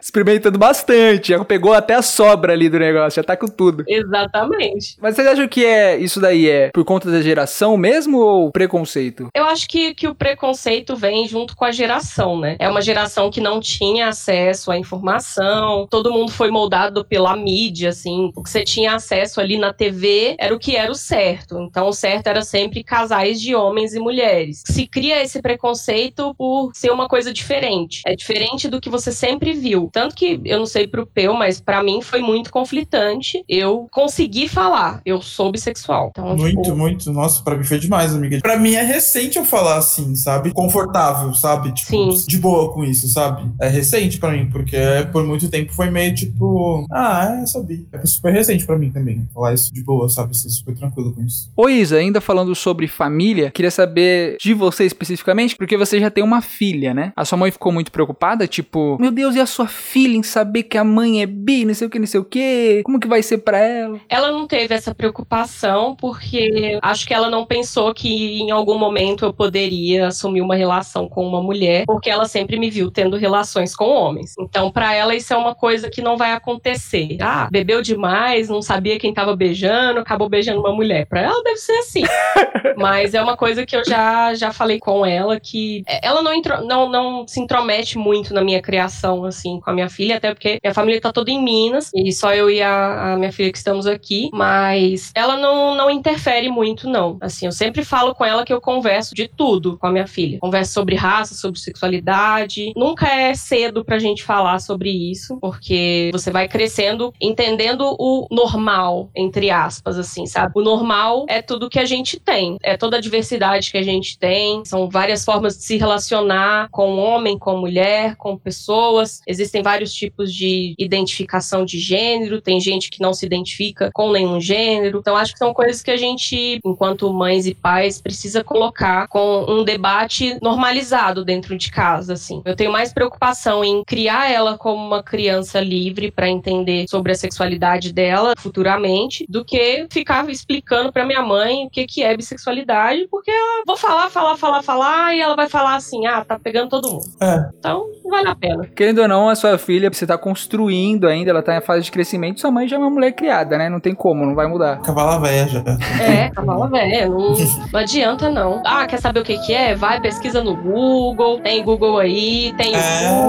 [0.00, 3.84] experimentando bastante, já pegou até a sobra ali do negócio, já tá com tudo.
[3.88, 4.96] Exatamente.
[5.00, 9.28] Mas vocês acham que é isso daí é por conta da geração mesmo ou preconceito?
[9.34, 12.56] Eu acho que, que o preconceito vem junto com a geração, né?
[12.58, 17.90] É uma geração que não tinha acesso à informação, todo mundo foi moldado pela mídia,
[17.90, 18.30] assim.
[18.34, 21.58] O que você tinha acesso ali na TV era o que era o certo.
[21.60, 24.62] Então, o certo era sempre casais de homens e mulheres.
[24.66, 28.02] Se cria esse preconceito por ser uma coisa diferente.
[28.06, 29.88] É diferente do que você sempre viu.
[29.92, 33.44] Tanto que, eu não sei pro Peu, mas para mim foi muito conflitante.
[33.48, 36.08] Eu consegui falar, eu sou bissexual.
[36.10, 36.76] Então, muito, tipo...
[36.76, 37.12] muito.
[37.12, 38.38] Nossa, pra mim foi demais, amiga.
[38.40, 40.52] Pra mim é recente eu falar assim, sabe?
[40.52, 41.72] Confortável, sabe?
[41.72, 42.26] Tipo, Sim.
[42.26, 43.48] de boa com isso, sabe?
[43.60, 44.76] É recente pra mim, porque
[45.12, 47.84] por muito tempo foi meio tipo, ah, é, sabia.
[47.92, 49.28] É super recente pra mim também.
[49.34, 50.36] Falar isso de boa, sabe?
[50.36, 51.50] Ser super tranquilo com isso.
[51.56, 56.22] Ô Isa, ainda falando sobre família, queria saber de você especificamente, porque você já tem
[56.22, 57.12] uma filha, né?
[57.16, 60.64] A sua mãe ficou muito preocupada, tipo, meu Deus, e a sua filha em saber
[60.64, 62.82] que a mãe é bi, não sei o que, não sei o que?
[62.84, 64.00] Como que vai ser pra ela?
[64.08, 69.24] Ela não teve essa preocupação, porque acho que ela não pensou que em algum momento
[69.24, 73.63] eu poderia assumir uma relação com uma mulher, porque ela sempre me viu tendo relações
[73.72, 74.34] com homens.
[74.36, 77.16] Então, para ela, isso é uma coisa que não vai acontecer.
[77.20, 81.06] Ah, bebeu demais, não sabia quem tava beijando, acabou beijando uma mulher.
[81.06, 82.02] Para ela deve ser assim.
[82.76, 86.64] Mas é uma coisa que eu já, já falei com ela que ela não, intro,
[86.64, 90.58] não, não se intromete muito na minha criação, assim, com a minha filha, até porque
[90.62, 93.58] minha família tá toda em Minas e só eu e a, a minha filha que
[93.58, 94.30] estamos aqui.
[94.32, 97.18] Mas ela não, não interfere muito, não.
[97.20, 100.38] Assim, eu sempre falo com ela que eu converso de tudo com a minha filha.
[100.40, 102.72] Converso sobre raça, sobre sexualidade.
[102.76, 109.10] Nunca é cedo pra gente falar sobre isso, porque você vai crescendo entendendo o normal,
[109.14, 110.54] entre aspas, assim, sabe?
[110.56, 114.18] O normal é tudo que a gente tem, é toda a diversidade que a gente
[114.18, 119.20] tem, são várias formas de se relacionar com homem, com mulher, com pessoas.
[119.24, 124.40] Existem vários tipos de identificação de gênero, tem gente que não se identifica com nenhum
[124.40, 124.98] gênero.
[124.98, 129.44] Então, acho que são coisas que a gente, enquanto mães e pais, precisa colocar com
[129.48, 132.42] um debate normalizado dentro de casa, assim.
[132.44, 137.14] Eu tenho mais preocupação em criar ela como uma criança livre para entender sobre a
[137.14, 143.06] sexualidade dela futuramente, do que ficar explicando para minha mãe o que que é bissexualidade,
[143.10, 146.68] porque ela vou falar, falar, falar, falar e ela vai falar assim: "Ah, tá pegando
[146.68, 147.04] todo mundo".
[147.20, 147.50] É.
[147.58, 148.66] Então, não vale a pena.
[148.74, 151.92] Querendo ou não, a sua filha você tá construindo ainda, ela tá em fase de
[151.92, 153.68] crescimento, sua mãe já é uma mulher criada, né?
[153.68, 154.80] Não tem como, não vai mudar.
[154.80, 155.64] Cavala velha já.
[156.02, 157.34] É, cavala velha, não,
[157.72, 158.62] não adianta não.
[158.64, 159.74] Ah, quer saber o que que é?
[159.74, 162.78] Vai pesquisa no Google, tem Google aí, tem é.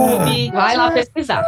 [0.09, 1.43] YouTube, vai lá pesquisar.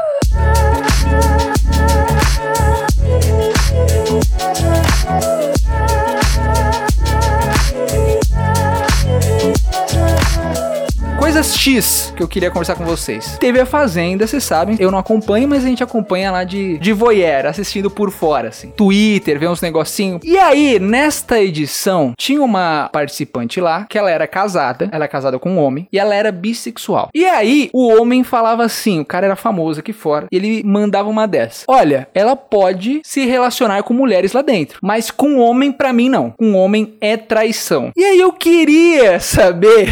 [11.37, 13.37] Coisas X que eu queria conversar com vocês.
[13.37, 14.75] Teve a Fazenda, vocês sabem.
[14.79, 18.71] Eu não acompanho, mas a gente acompanha lá de, de voyeur, assistindo por fora, assim.
[18.71, 20.19] Twitter, vê uns negocinhos.
[20.23, 24.89] E aí, nesta edição, tinha uma participante lá que ela era casada.
[24.91, 25.87] Ela é casada com um homem.
[25.93, 27.09] E ela era bissexual.
[27.13, 30.25] E aí, o homem falava assim: o cara era famoso aqui fora.
[30.31, 34.79] E ele mandava uma dessa: Olha, ela pode se relacionar com mulheres lá dentro.
[34.81, 36.31] Mas com homem, para mim, não.
[36.31, 37.91] Com homem é traição.
[37.95, 39.87] E aí eu queria saber.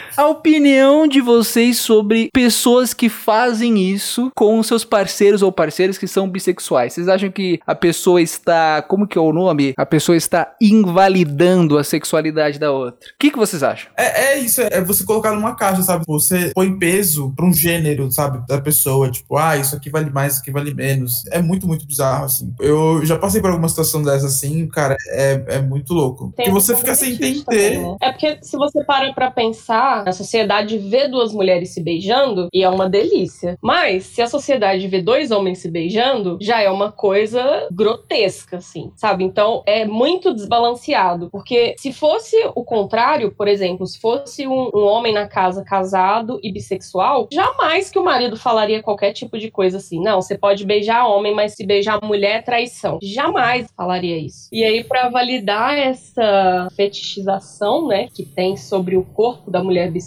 [0.20, 6.06] a opinião de vocês sobre pessoas que fazem isso com seus parceiros ou parceiras que
[6.06, 6.92] são bissexuais.
[6.92, 9.72] Vocês acham que a pessoa está, como que é o nome?
[9.78, 13.08] A pessoa está invalidando a sexualidade da outra.
[13.08, 13.90] O que, que vocês acham?
[13.96, 16.04] É, é isso, é você colocar numa caixa, sabe?
[16.06, 20.34] Você põe peso para um gênero, sabe, da pessoa, tipo, ah, isso aqui vale mais,
[20.34, 21.24] isso aqui vale menos.
[21.30, 22.52] É muito, muito bizarro, assim.
[22.60, 26.30] Eu já passei por alguma situação dessa, assim, cara, é, é muito louco.
[26.36, 27.44] Tem porque você fica sem entender.
[27.44, 27.96] Também, né?
[28.02, 32.64] É porque se você para pra pensar, A sociedade vê duas mulheres se beijando e
[32.64, 33.56] é uma delícia.
[33.62, 38.90] Mas se a sociedade vê dois homens se beijando, já é uma coisa grotesca, assim,
[38.96, 39.22] sabe?
[39.22, 41.30] Então é muito desbalanceado.
[41.30, 46.40] Porque se fosse o contrário, por exemplo, se fosse um, um homem na casa casado
[46.42, 50.02] e bissexual, jamais que o marido falaria qualquer tipo de coisa assim.
[50.02, 52.98] Não, você pode beijar homem, mas se beijar mulher é traição.
[53.00, 54.48] Jamais falaria isso.
[54.52, 59.99] E aí, para validar essa fetichização, né, que tem sobre o corpo da mulher bissexual,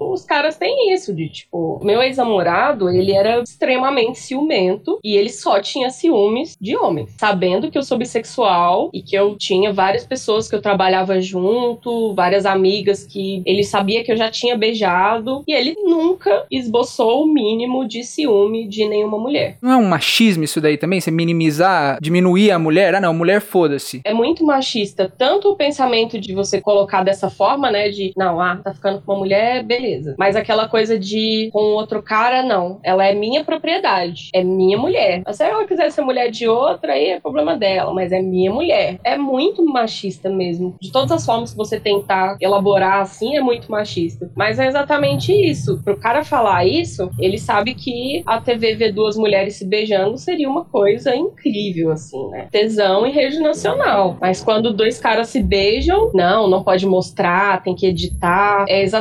[0.00, 5.60] os caras têm isso de tipo, meu ex-namorado, ele era extremamente ciumento e ele só
[5.60, 10.48] tinha ciúmes de homens, sabendo que eu sou bissexual e que eu tinha várias pessoas
[10.48, 15.52] que eu trabalhava junto, várias amigas que ele sabia que eu já tinha beijado e
[15.52, 19.58] ele nunca esboçou o mínimo de ciúme de nenhuma mulher.
[19.62, 21.00] Não é um machismo isso daí também?
[21.00, 22.94] Você minimizar, diminuir a mulher?
[22.94, 24.00] Ah, não, mulher foda-se.
[24.04, 28.56] É muito machista, tanto o pensamento de você colocar dessa forma, né, de não, ah,
[28.56, 30.14] tá ficando uma mulher, beleza.
[30.18, 32.78] Mas aquela coisa de com outro cara, não.
[32.82, 35.22] Ela é minha propriedade, é minha mulher.
[35.32, 38.98] Se ela quiser ser mulher de outra, aí é problema dela, mas é minha mulher.
[39.04, 40.76] É muito machista mesmo.
[40.80, 44.30] De todas as formas que você tentar elaborar assim, é muito machista.
[44.36, 45.80] Mas é exatamente isso.
[45.82, 50.48] Pro cara falar isso, ele sabe que a TV ver duas mulheres se beijando seria
[50.48, 52.48] uma coisa incrível, assim, né?
[52.50, 54.16] Tesão em rede nacional.
[54.20, 58.64] Mas quando dois caras se beijam, não, não pode mostrar, tem que editar.
[58.68, 58.97] É exatamente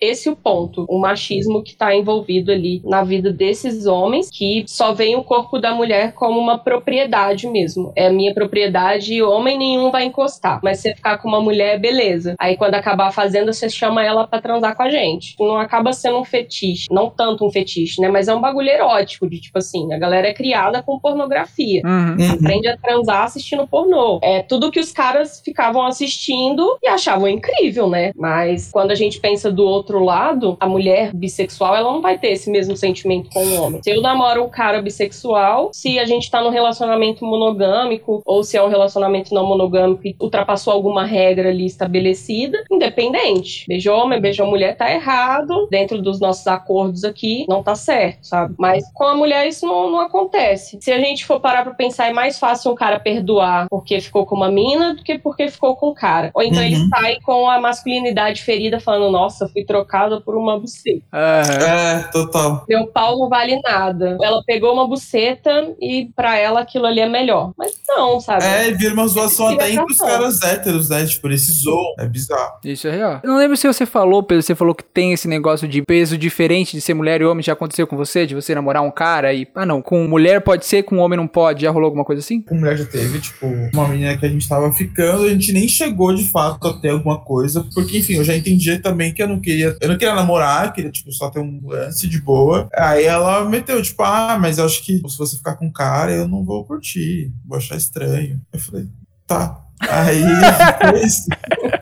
[0.00, 0.84] esse o ponto.
[0.88, 5.58] O machismo que tá envolvido ali na vida desses homens que só veem o corpo
[5.58, 7.92] da mulher como uma propriedade mesmo.
[7.96, 10.60] É minha propriedade e homem nenhum vai encostar.
[10.62, 12.34] Mas você ficar com uma mulher, beleza.
[12.38, 15.34] Aí quando acabar a fazenda, você chama ela para transar com a gente.
[15.38, 16.86] Não acaba sendo um fetiche.
[16.90, 18.08] Não tanto um fetiche, né?
[18.08, 21.82] Mas é um bagulho erótico, de tipo assim, a galera é criada com pornografia.
[21.84, 22.32] Uhum.
[22.32, 24.18] Aprende a transar assistindo pornô.
[24.22, 28.12] É tudo que os caras ficavam assistindo e achavam incrível, né?
[28.16, 32.32] Mas quando a gente pensa do outro lado, a mulher bissexual, ela não vai ter
[32.32, 33.80] esse mesmo sentimento com o homem.
[33.82, 38.56] Se eu namoro um cara bissexual, se a gente tá num relacionamento monogâmico ou se
[38.56, 43.64] é um relacionamento não monogâmico e ultrapassou alguma regra ali estabelecida, independente.
[43.68, 45.68] Beijou homem, beijou mulher, tá errado.
[45.70, 48.54] Dentro dos nossos acordos aqui, não tá certo, sabe?
[48.58, 50.78] Mas com a mulher isso não, não acontece.
[50.80, 54.26] Se a gente for parar pra pensar, é mais fácil um cara perdoar porque ficou
[54.26, 56.30] com uma mina do que porque ficou com o cara.
[56.34, 56.64] Ou então Uhum.
[56.64, 61.02] ele sai com a masculinidade ferida, falando: Nossa, fui trocada por uma buceta.
[61.12, 61.62] Aham.
[61.62, 62.64] É, total.
[62.68, 64.16] Meu pau não vale nada.
[64.22, 67.52] Ela pegou uma buceta e pra ela aquilo ali é melhor.
[67.56, 68.44] Mas não, sabe?
[68.44, 71.04] É, vira uma zoação até entre os caras héteros, né?
[71.06, 71.94] Tipo, eles zoam.
[71.98, 72.58] É bizarro.
[72.64, 73.20] Isso é real.
[73.22, 76.18] Eu não lembro se você falou, Pedro, você falou que tem esse negócio de peso
[76.18, 77.42] diferente de ser mulher e homem.
[77.42, 78.26] Já aconteceu com você?
[78.26, 79.46] De você namorar um cara e.
[79.54, 79.80] Ah, não.
[79.80, 81.62] Com mulher pode ser, com homem não pode.
[81.62, 82.42] Já rolou alguma coisa assim?
[82.42, 85.68] Com mulher já teve, tipo, uma menina que a gente tava ficando, a gente nem
[85.68, 89.28] chegou de fato a ter alguma coisa, porque, enfim, eu já entendia também que eu
[89.28, 92.68] não queria, eu não queria namorar, queria, tipo, só ter um lance de boa.
[92.74, 96.26] Aí ela meteu, tipo, ah, mas eu acho que se você ficar com cara, eu
[96.26, 98.40] não vou curtir, vou achar estranho.
[98.52, 98.88] Eu falei,
[99.26, 99.67] tá.
[99.90, 100.22] Aí.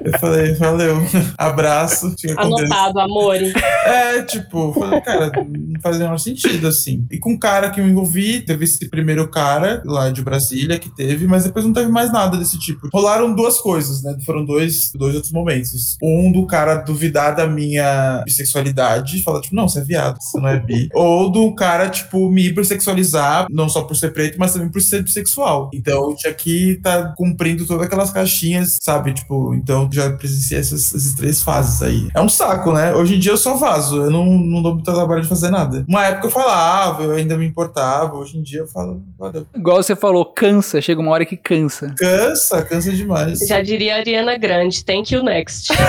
[0.06, 0.96] Eu falei, valeu,
[1.36, 2.38] abraço, Deus.
[2.38, 3.52] Anotado, amore.
[3.84, 7.04] É, tipo, falei, cara, não faz o menor sentido, assim.
[7.10, 10.94] E com o cara que eu envolvi, teve esse primeiro cara lá de Brasília que
[10.94, 12.88] teve, mas depois não teve mais nada desse tipo.
[12.92, 14.16] Rolaram duas coisas, né?
[14.24, 15.96] Foram dois, dois outros momentos.
[16.00, 20.48] Um do cara duvidar da minha bissexualidade, falar, tipo, não, você é viado, você não
[20.48, 20.88] é bi.
[20.94, 25.02] Ou do cara, tipo, me hipersexualizar, não só por ser preto, mas também por ser
[25.02, 25.68] bissexual.
[25.74, 29.14] Então eu tinha que estar tá cumprindo todas aquelas caixinhas, sabe?
[29.14, 32.08] Tipo, então já presenciei essas, essas três fases aí.
[32.14, 32.94] É um saco, né?
[32.94, 35.84] Hoje em dia eu só vazo, eu não, não dou muito trabalho de fazer nada.
[35.88, 39.46] Uma época eu falava, eu ainda me importava, hoje em dia eu falo, valeu.
[39.54, 40.80] Igual você falou, cansa.
[40.80, 41.94] Chega uma hora que cansa.
[41.98, 43.38] Cansa, cansa demais.
[43.40, 45.72] Já diria a Ariana Grande, thank you next.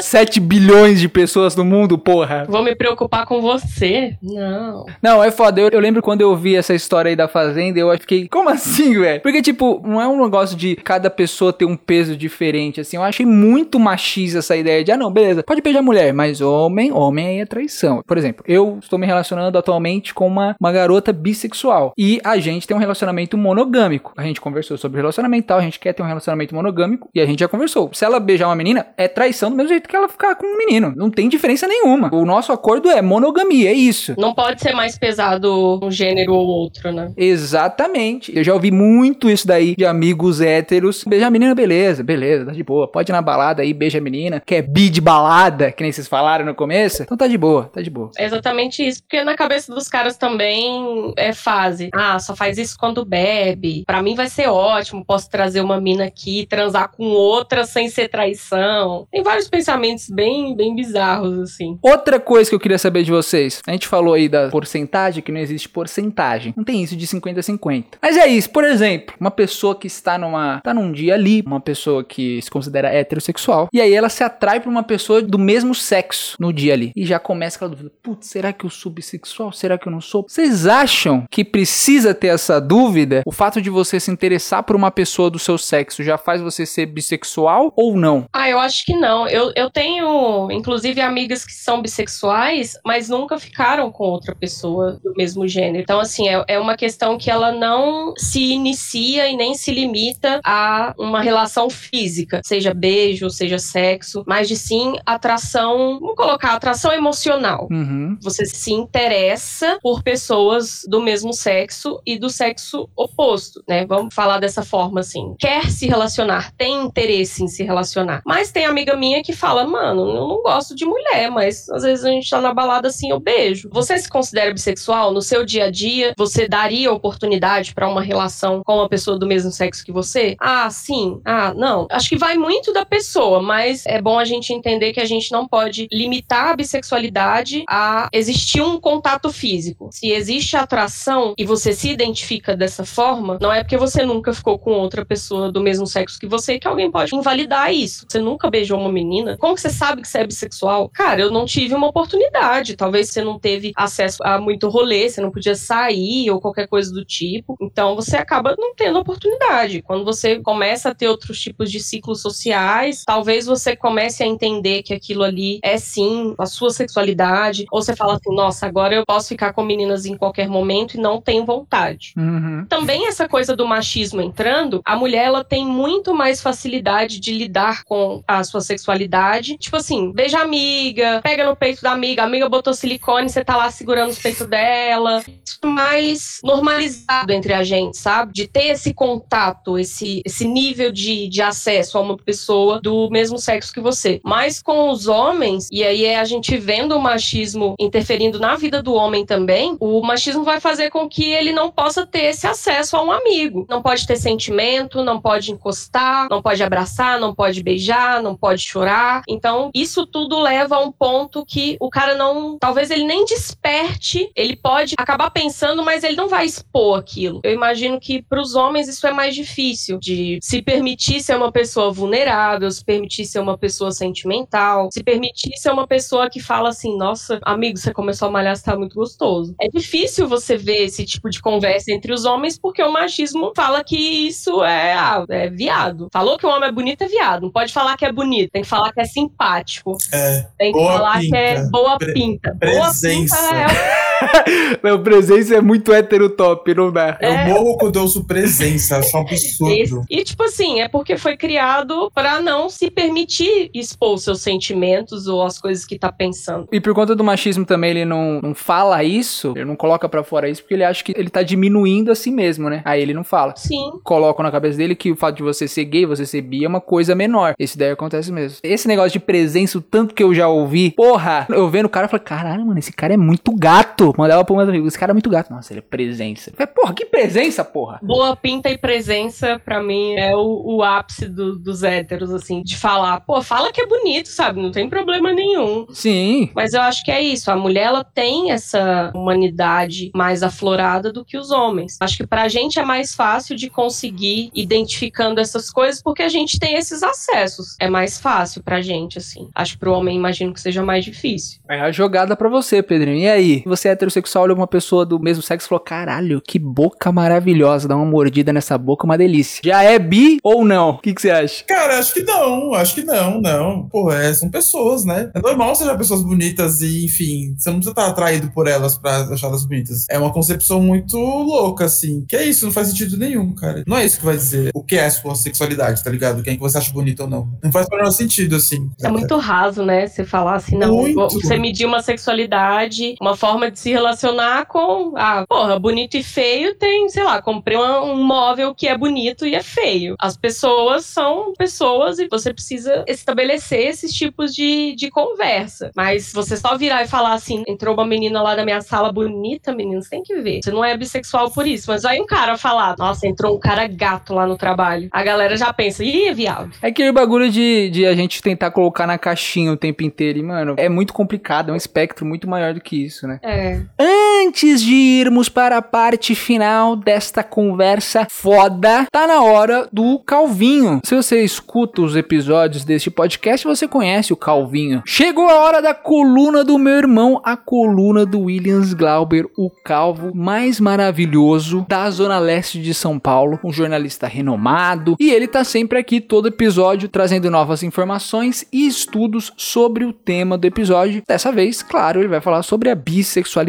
[0.00, 2.44] 7 bilhões de pessoas no mundo, porra.
[2.48, 4.16] Vou me preocupar com você?
[4.22, 4.84] Não.
[5.02, 5.60] Não, é foda.
[5.60, 8.98] Eu, eu lembro quando eu vi essa história aí da Fazenda, eu fiquei, como assim,
[8.98, 9.20] velho?
[9.20, 12.96] Porque, tipo, não é um negócio de cada pessoa ter um peso diferente, assim.
[12.96, 16.92] Eu achei muito machista essa ideia de, ah, não, beleza, pode beijar mulher, mas homem,
[16.92, 18.02] homem aí é traição.
[18.06, 21.92] Por exemplo, eu estou me relacionando atualmente com uma, uma garota bissexual.
[21.96, 24.12] E a gente tem um relacionamento monogâmico.
[24.16, 27.26] A gente conversou sobre relacionamento tal, a gente quer ter um relacionamento monogâmico e a
[27.26, 27.90] gente já conversou.
[27.92, 30.58] Se ela beijar uma menina, é traição do mesmo jeito que ela ficar com um
[30.58, 30.92] menino.
[30.96, 32.10] Não tem diferença nenhuma.
[32.12, 34.14] O nosso acordo é monogamia, é isso.
[34.18, 37.12] Não pode ser mais pesado um gênero ou outro, né?
[37.16, 38.36] Exatamente.
[38.36, 41.04] Eu já ouvi muito isso daí de amigos héteros.
[41.04, 42.88] Beijar a menina, beleza, beleza, tá de boa.
[42.88, 44.42] Pode ir na balada aí, beija a menina.
[44.44, 47.02] Quer bi de balada, que nem vocês falaram no começo?
[47.02, 48.10] Então tá de boa, tá de boa.
[48.16, 51.90] É exatamente isso, porque na cabeça dos caras também é fase.
[51.92, 53.84] Ah, só faz isso quando bebe.
[53.86, 58.08] Pra mim vai ser ótimo, posso trazer uma mina aqui, transar com outra sem ser
[58.08, 59.06] traição.
[59.10, 61.78] Tem vários pensamentos bem, bem bizarros, assim.
[61.82, 63.60] Outra coisa que eu queria saber de vocês.
[63.66, 66.54] A gente falou aí da porcentagem, que não existe porcentagem.
[66.56, 67.98] Não tem isso de 50 a 50.
[68.00, 70.60] Mas é isso, por exemplo, uma pessoa que está numa.
[70.60, 74.60] tá num dia ali, uma pessoa que se considera heterossexual, e aí ela se atrai
[74.60, 76.92] pra uma pessoa do mesmo sexo no dia ali.
[76.94, 79.52] E já começa aquela dúvida: putz, será que eu sou bissexual?
[79.52, 80.24] Será que eu não sou?
[80.28, 83.22] Vocês acham que precisa ter essa dúvida?
[83.26, 86.66] O fato de você se interessar por uma pessoa do seu sexo já faz você
[86.66, 88.26] ser bissexual ou não?
[88.32, 89.28] Ah, eu acho que não.
[89.28, 95.12] Eu, eu tenho, inclusive, amigas que são bissexuais, mas nunca ficaram com outra pessoa do
[95.14, 95.82] mesmo gênero.
[95.82, 100.15] Então, assim, é, é uma questão que ela não se inicia e nem se limita
[100.44, 106.92] a uma relação física, seja beijo, seja sexo, mas de sim atração, vamos colocar atração
[106.92, 107.68] emocional.
[107.70, 108.16] Uhum.
[108.22, 113.84] Você se interessa por pessoas do mesmo sexo e do sexo oposto, né?
[113.86, 115.34] Vamos falar dessa forma assim.
[115.38, 118.22] Quer se relacionar, tem interesse em se relacionar.
[118.24, 122.04] Mas tem amiga minha que fala, mano, eu não gosto de mulher, mas às vezes
[122.04, 123.68] a gente tá na balada assim, eu beijo.
[123.72, 126.14] Você se considera bissexual no seu dia a dia?
[126.16, 130.05] Você daria oportunidade para uma relação com uma pessoa do mesmo sexo que você?
[130.40, 131.20] Ah, sim.
[131.24, 131.86] Ah, não.
[131.90, 135.32] Acho que vai muito da pessoa, mas é bom a gente entender que a gente
[135.32, 139.88] não pode limitar a bissexualidade a existir um contato físico.
[139.92, 144.58] Se existe atração e você se identifica dessa forma, não é porque você nunca ficou
[144.58, 148.06] com outra pessoa do mesmo sexo que você que alguém pode invalidar isso.
[148.08, 149.36] Você nunca beijou uma menina?
[149.38, 150.88] Como que você sabe que você é bissexual?
[150.88, 152.76] Cara, eu não tive uma oportunidade.
[152.76, 156.92] Talvez você não teve acesso a muito rolê, você não podia sair ou qualquer coisa
[156.92, 157.56] do tipo.
[157.60, 159.82] Então você acaba não tendo oportunidade.
[159.86, 164.82] Quando você começa a ter outros tipos de ciclos sociais, talvez você comece a entender
[164.82, 167.66] que aquilo ali é sim a sua sexualidade.
[167.70, 171.00] Ou você fala assim, nossa, agora eu posso ficar com meninas em qualquer momento e
[171.00, 172.12] não tenho vontade.
[172.16, 172.66] Uhum.
[172.68, 177.84] Também essa coisa do machismo entrando, a mulher ela tem muito mais facilidade de lidar
[177.84, 179.56] com a sua sexualidade.
[179.58, 183.44] Tipo assim, beija a amiga, pega no peito da amiga, a amiga botou silicone, você
[183.44, 185.22] tá lá segurando os peitos dela.
[185.44, 188.32] Isso é mais normalizado entre a gente, sabe?
[188.32, 193.38] De ter esse contato, esse, esse nível de, de acesso a uma pessoa do mesmo
[193.38, 194.20] sexo que você.
[194.24, 198.82] Mas com os homens, e aí é a gente vendo o machismo interferindo na vida
[198.82, 202.96] do homem também, o machismo vai fazer com que ele não possa ter esse acesso
[202.96, 203.66] a um amigo.
[203.68, 208.62] Não pode ter sentimento, não pode encostar, não pode abraçar, não pode beijar, não pode
[208.62, 209.22] chorar.
[209.28, 212.58] Então, isso tudo leva a um ponto que o cara não.
[212.58, 217.40] Talvez ele nem desperte, ele pode acabar pensando, mas ele não vai expor aquilo.
[217.42, 219.65] Eu imagino que para os homens isso é mais difícil,
[220.00, 225.56] de se permitir ser uma pessoa vulnerável, se permitir ser uma pessoa sentimental, se permitir
[225.56, 228.94] ser uma pessoa que fala assim: nossa, amigo, você começou a malhar, você tá muito
[228.94, 229.54] gostoso.
[229.60, 233.82] É difícil você ver esse tipo de conversa entre os homens, porque o machismo fala
[233.84, 236.08] que isso é, ah, é viado.
[236.12, 237.42] Falou que o homem é bonito, é viado.
[237.42, 239.96] Não pode falar que é bonito, tem que falar que é simpático.
[240.12, 240.46] É.
[240.58, 241.68] Tem que Boa falar que é pinta.
[241.70, 242.56] boa Pre- pinta.
[242.58, 243.36] presença.
[243.36, 244.05] Boa pinta é
[244.82, 247.18] Meu presença é muito hétero top, não dá.
[247.20, 247.44] Eu É.
[247.48, 250.02] morro quando eu ouço presença, acho um Esse- absurdo.
[250.10, 255.26] E, tipo assim, é porque foi criado pra não se permitir expor os seus sentimentos
[255.26, 256.68] ou as coisas que tá pensando.
[256.72, 260.22] E por conta do machismo também, ele não, não fala isso, ele não coloca pra
[260.22, 262.82] fora isso, porque ele acha que ele tá diminuindo a si mesmo, né?
[262.84, 263.54] Aí ele não fala.
[263.56, 263.92] Sim.
[264.04, 266.68] Colocam na cabeça dele que o fato de você ser gay, você ser bi é
[266.68, 267.54] uma coisa menor.
[267.58, 268.58] Isso daí acontece mesmo.
[268.62, 272.06] Esse negócio de presença, o tanto que eu já ouvi, porra, eu vendo o cara
[272.06, 274.05] e falei, caralho, mano, esse cara é muito gato.
[274.16, 275.50] Mandava pro meu amigo, esse cara é muito gato.
[275.50, 276.50] Nossa, ele é presença.
[276.50, 277.98] Eu falei, porra, que presença, porra?
[278.02, 282.76] Boa pinta e presença, pra mim, é o, o ápice do- dos héteros, assim, de
[282.76, 284.60] falar, pô, fala que é bonito, sabe?
[284.60, 285.86] Não tem problema nenhum.
[285.90, 286.50] Sim.
[286.54, 287.50] Mas eu acho que é isso.
[287.50, 291.96] A mulher ela tem essa humanidade mais aflorada do que os homens.
[292.00, 296.58] Acho que pra gente é mais fácil de conseguir identificando essas coisas porque a gente
[296.58, 297.76] tem esses acessos.
[297.80, 299.48] É mais fácil pra gente, assim.
[299.54, 301.60] Acho que pro homem imagino que seja mais difícil.
[301.68, 303.18] É a jogada pra você, Pedrinho.
[303.18, 303.62] E aí?
[303.66, 307.88] Você é heterossexual, olha uma pessoa do mesmo sexo e falou: caralho, que boca maravilhosa.
[307.88, 309.60] Dá uma mordida nessa boca, uma delícia.
[309.64, 310.90] Já é bi ou não?
[310.90, 311.64] O que, que você acha?
[311.64, 313.88] Cara, acho que não, acho que não, não.
[313.88, 315.30] Pô, é, são pessoas, né?
[315.34, 319.22] É normal seja pessoas bonitas e, enfim, você não precisa estar atraído por elas pra
[319.22, 320.06] achá-las bonitas.
[320.10, 322.24] É uma concepção muito louca, assim.
[322.28, 323.82] Que é isso, não faz sentido nenhum, cara.
[323.86, 326.42] Não é isso que vai dizer o que é a sua sexualidade, tá ligado?
[326.42, 327.48] Quem que você acha bonito ou não.
[327.62, 328.88] Não faz o menor sentido, assim.
[329.02, 330.06] É muito raso, né?
[330.06, 331.40] Você falar assim, não, Muito.
[331.40, 336.74] você medir uma sexualidade, uma forma de se relacionar com, ah, porra, bonito e feio
[336.74, 340.16] tem, sei lá, comprei um, um móvel que é bonito e é feio.
[340.18, 345.90] As pessoas são pessoas e você precisa estabelecer esses tipos de, de conversa.
[345.94, 349.74] Mas você só virar e falar assim, entrou uma menina lá na minha sala bonita,
[349.74, 350.60] menina, você tem que ver.
[350.62, 351.90] Você não é bissexual por isso.
[351.90, 355.08] Mas aí um cara falar, nossa, entrou um cara gato lá no trabalho.
[355.12, 356.70] A galera já pensa, ih, viado.
[356.82, 360.38] É aquele bagulho de, de a gente tentar colocar na caixinha o tempo inteiro.
[360.38, 363.38] E, mano, é muito complicado, é um espectro muito maior do que isso, né?
[363.42, 363.75] É.
[363.98, 371.00] Antes de irmos para a parte final desta conversa foda, tá na hora do Calvinho.
[371.04, 375.02] Se você escuta os episódios deste podcast, você conhece o Calvinho.
[375.04, 380.34] Chegou a hora da coluna do meu irmão, a coluna do Williams Glauber, o calvo
[380.34, 385.98] mais maravilhoso da zona leste de São Paulo, um jornalista renomado, e ele tá sempre
[385.98, 391.22] aqui todo episódio trazendo novas informações e estudos sobre o tema do episódio.
[391.26, 393.65] Dessa vez, claro, ele vai falar sobre a bissexualidade.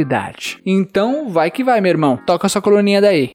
[0.65, 2.17] Então, vai que vai, meu irmão.
[2.25, 3.31] Toca sua coluninha daí.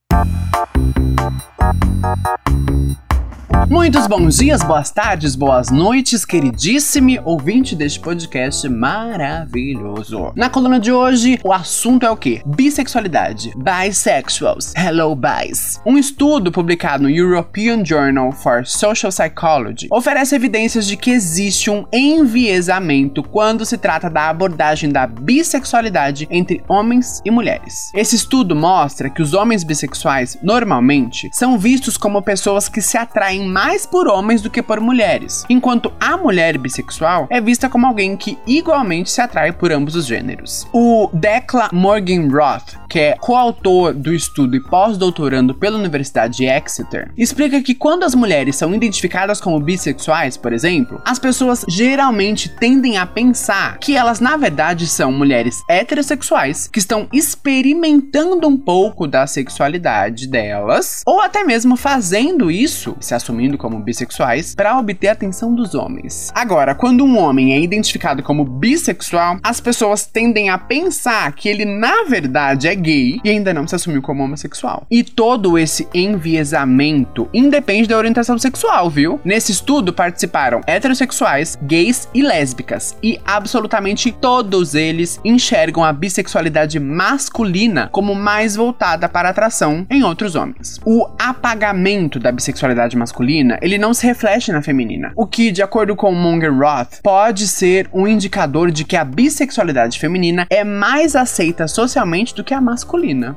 [3.68, 10.32] Muitos bons dias, boas tardes, boas noites, queridíssimo ouvinte deste podcast maravilhoso.
[10.36, 12.42] Na coluna de hoje, o assunto é o quê?
[12.44, 13.52] Bissexualidade.
[13.56, 14.72] Bisexuals.
[14.76, 15.80] Hello, bis.
[15.86, 21.84] Um estudo publicado no European Journal for Social Psychology oferece evidências de que existe um
[21.92, 27.90] enviesamento quando se trata da abordagem da bissexualidade entre homens e mulheres.
[27.94, 33.41] Esse estudo mostra que os homens bissexuais, normalmente, são vistos como pessoas que se atraem
[33.42, 38.16] mais por homens do que por mulheres, enquanto a mulher bissexual é vista como alguém
[38.16, 40.66] que igualmente se atrai por ambos os gêneros.
[40.72, 47.62] O Declan Morgenroth, que é coautor do estudo e pós-doutorando pela Universidade de Exeter, explica
[47.62, 53.06] que quando as mulheres são identificadas como bissexuais, por exemplo, as pessoas geralmente tendem a
[53.06, 60.28] pensar que elas na verdade são mulheres heterossexuais que estão experimentando um pouco da sexualidade
[60.28, 65.74] delas, ou até mesmo fazendo isso, se assumindo como bissexuais, para obter a atenção dos
[65.74, 66.30] homens.
[66.34, 71.64] Agora, quando um homem é identificado como bissexual, as pessoas tendem a pensar que ele
[71.64, 74.86] na verdade é gay e ainda não se assumiu como homossexual.
[74.90, 79.20] E todo esse enviesamento independe da orientação sexual, viu?
[79.24, 87.88] Nesse estudo participaram heterossexuais, gays e lésbicas, e absolutamente todos eles enxergam a bissexualidade masculina
[87.92, 90.80] como mais voltada para atração em outros homens.
[90.84, 95.94] O apagamento da bissexualidade masculina, ele não se reflete na feminina, o que, de acordo
[95.94, 101.68] com Monger Roth, pode ser um indicador de que a bissexualidade feminina é mais aceita
[101.68, 102.62] socialmente do que a.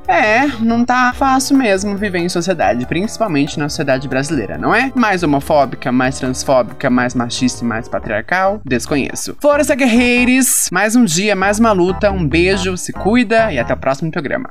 [0.08, 4.92] É, não tá fácil mesmo viver em sociedade, principalmente na sociedade brasileira, não é?
[4.94, 8.60] Mais homofóbica, mais transfóbica, mais machista e mais patriarcal?
[8.64, 9.36] Desconheço.
[9.40, 10.68] Força, guerreiros!
[10.72, 12.10] Mais um dia, mais uma luta.
[12.10, 14.50] Um beijo, se cuida e até o próximo programa.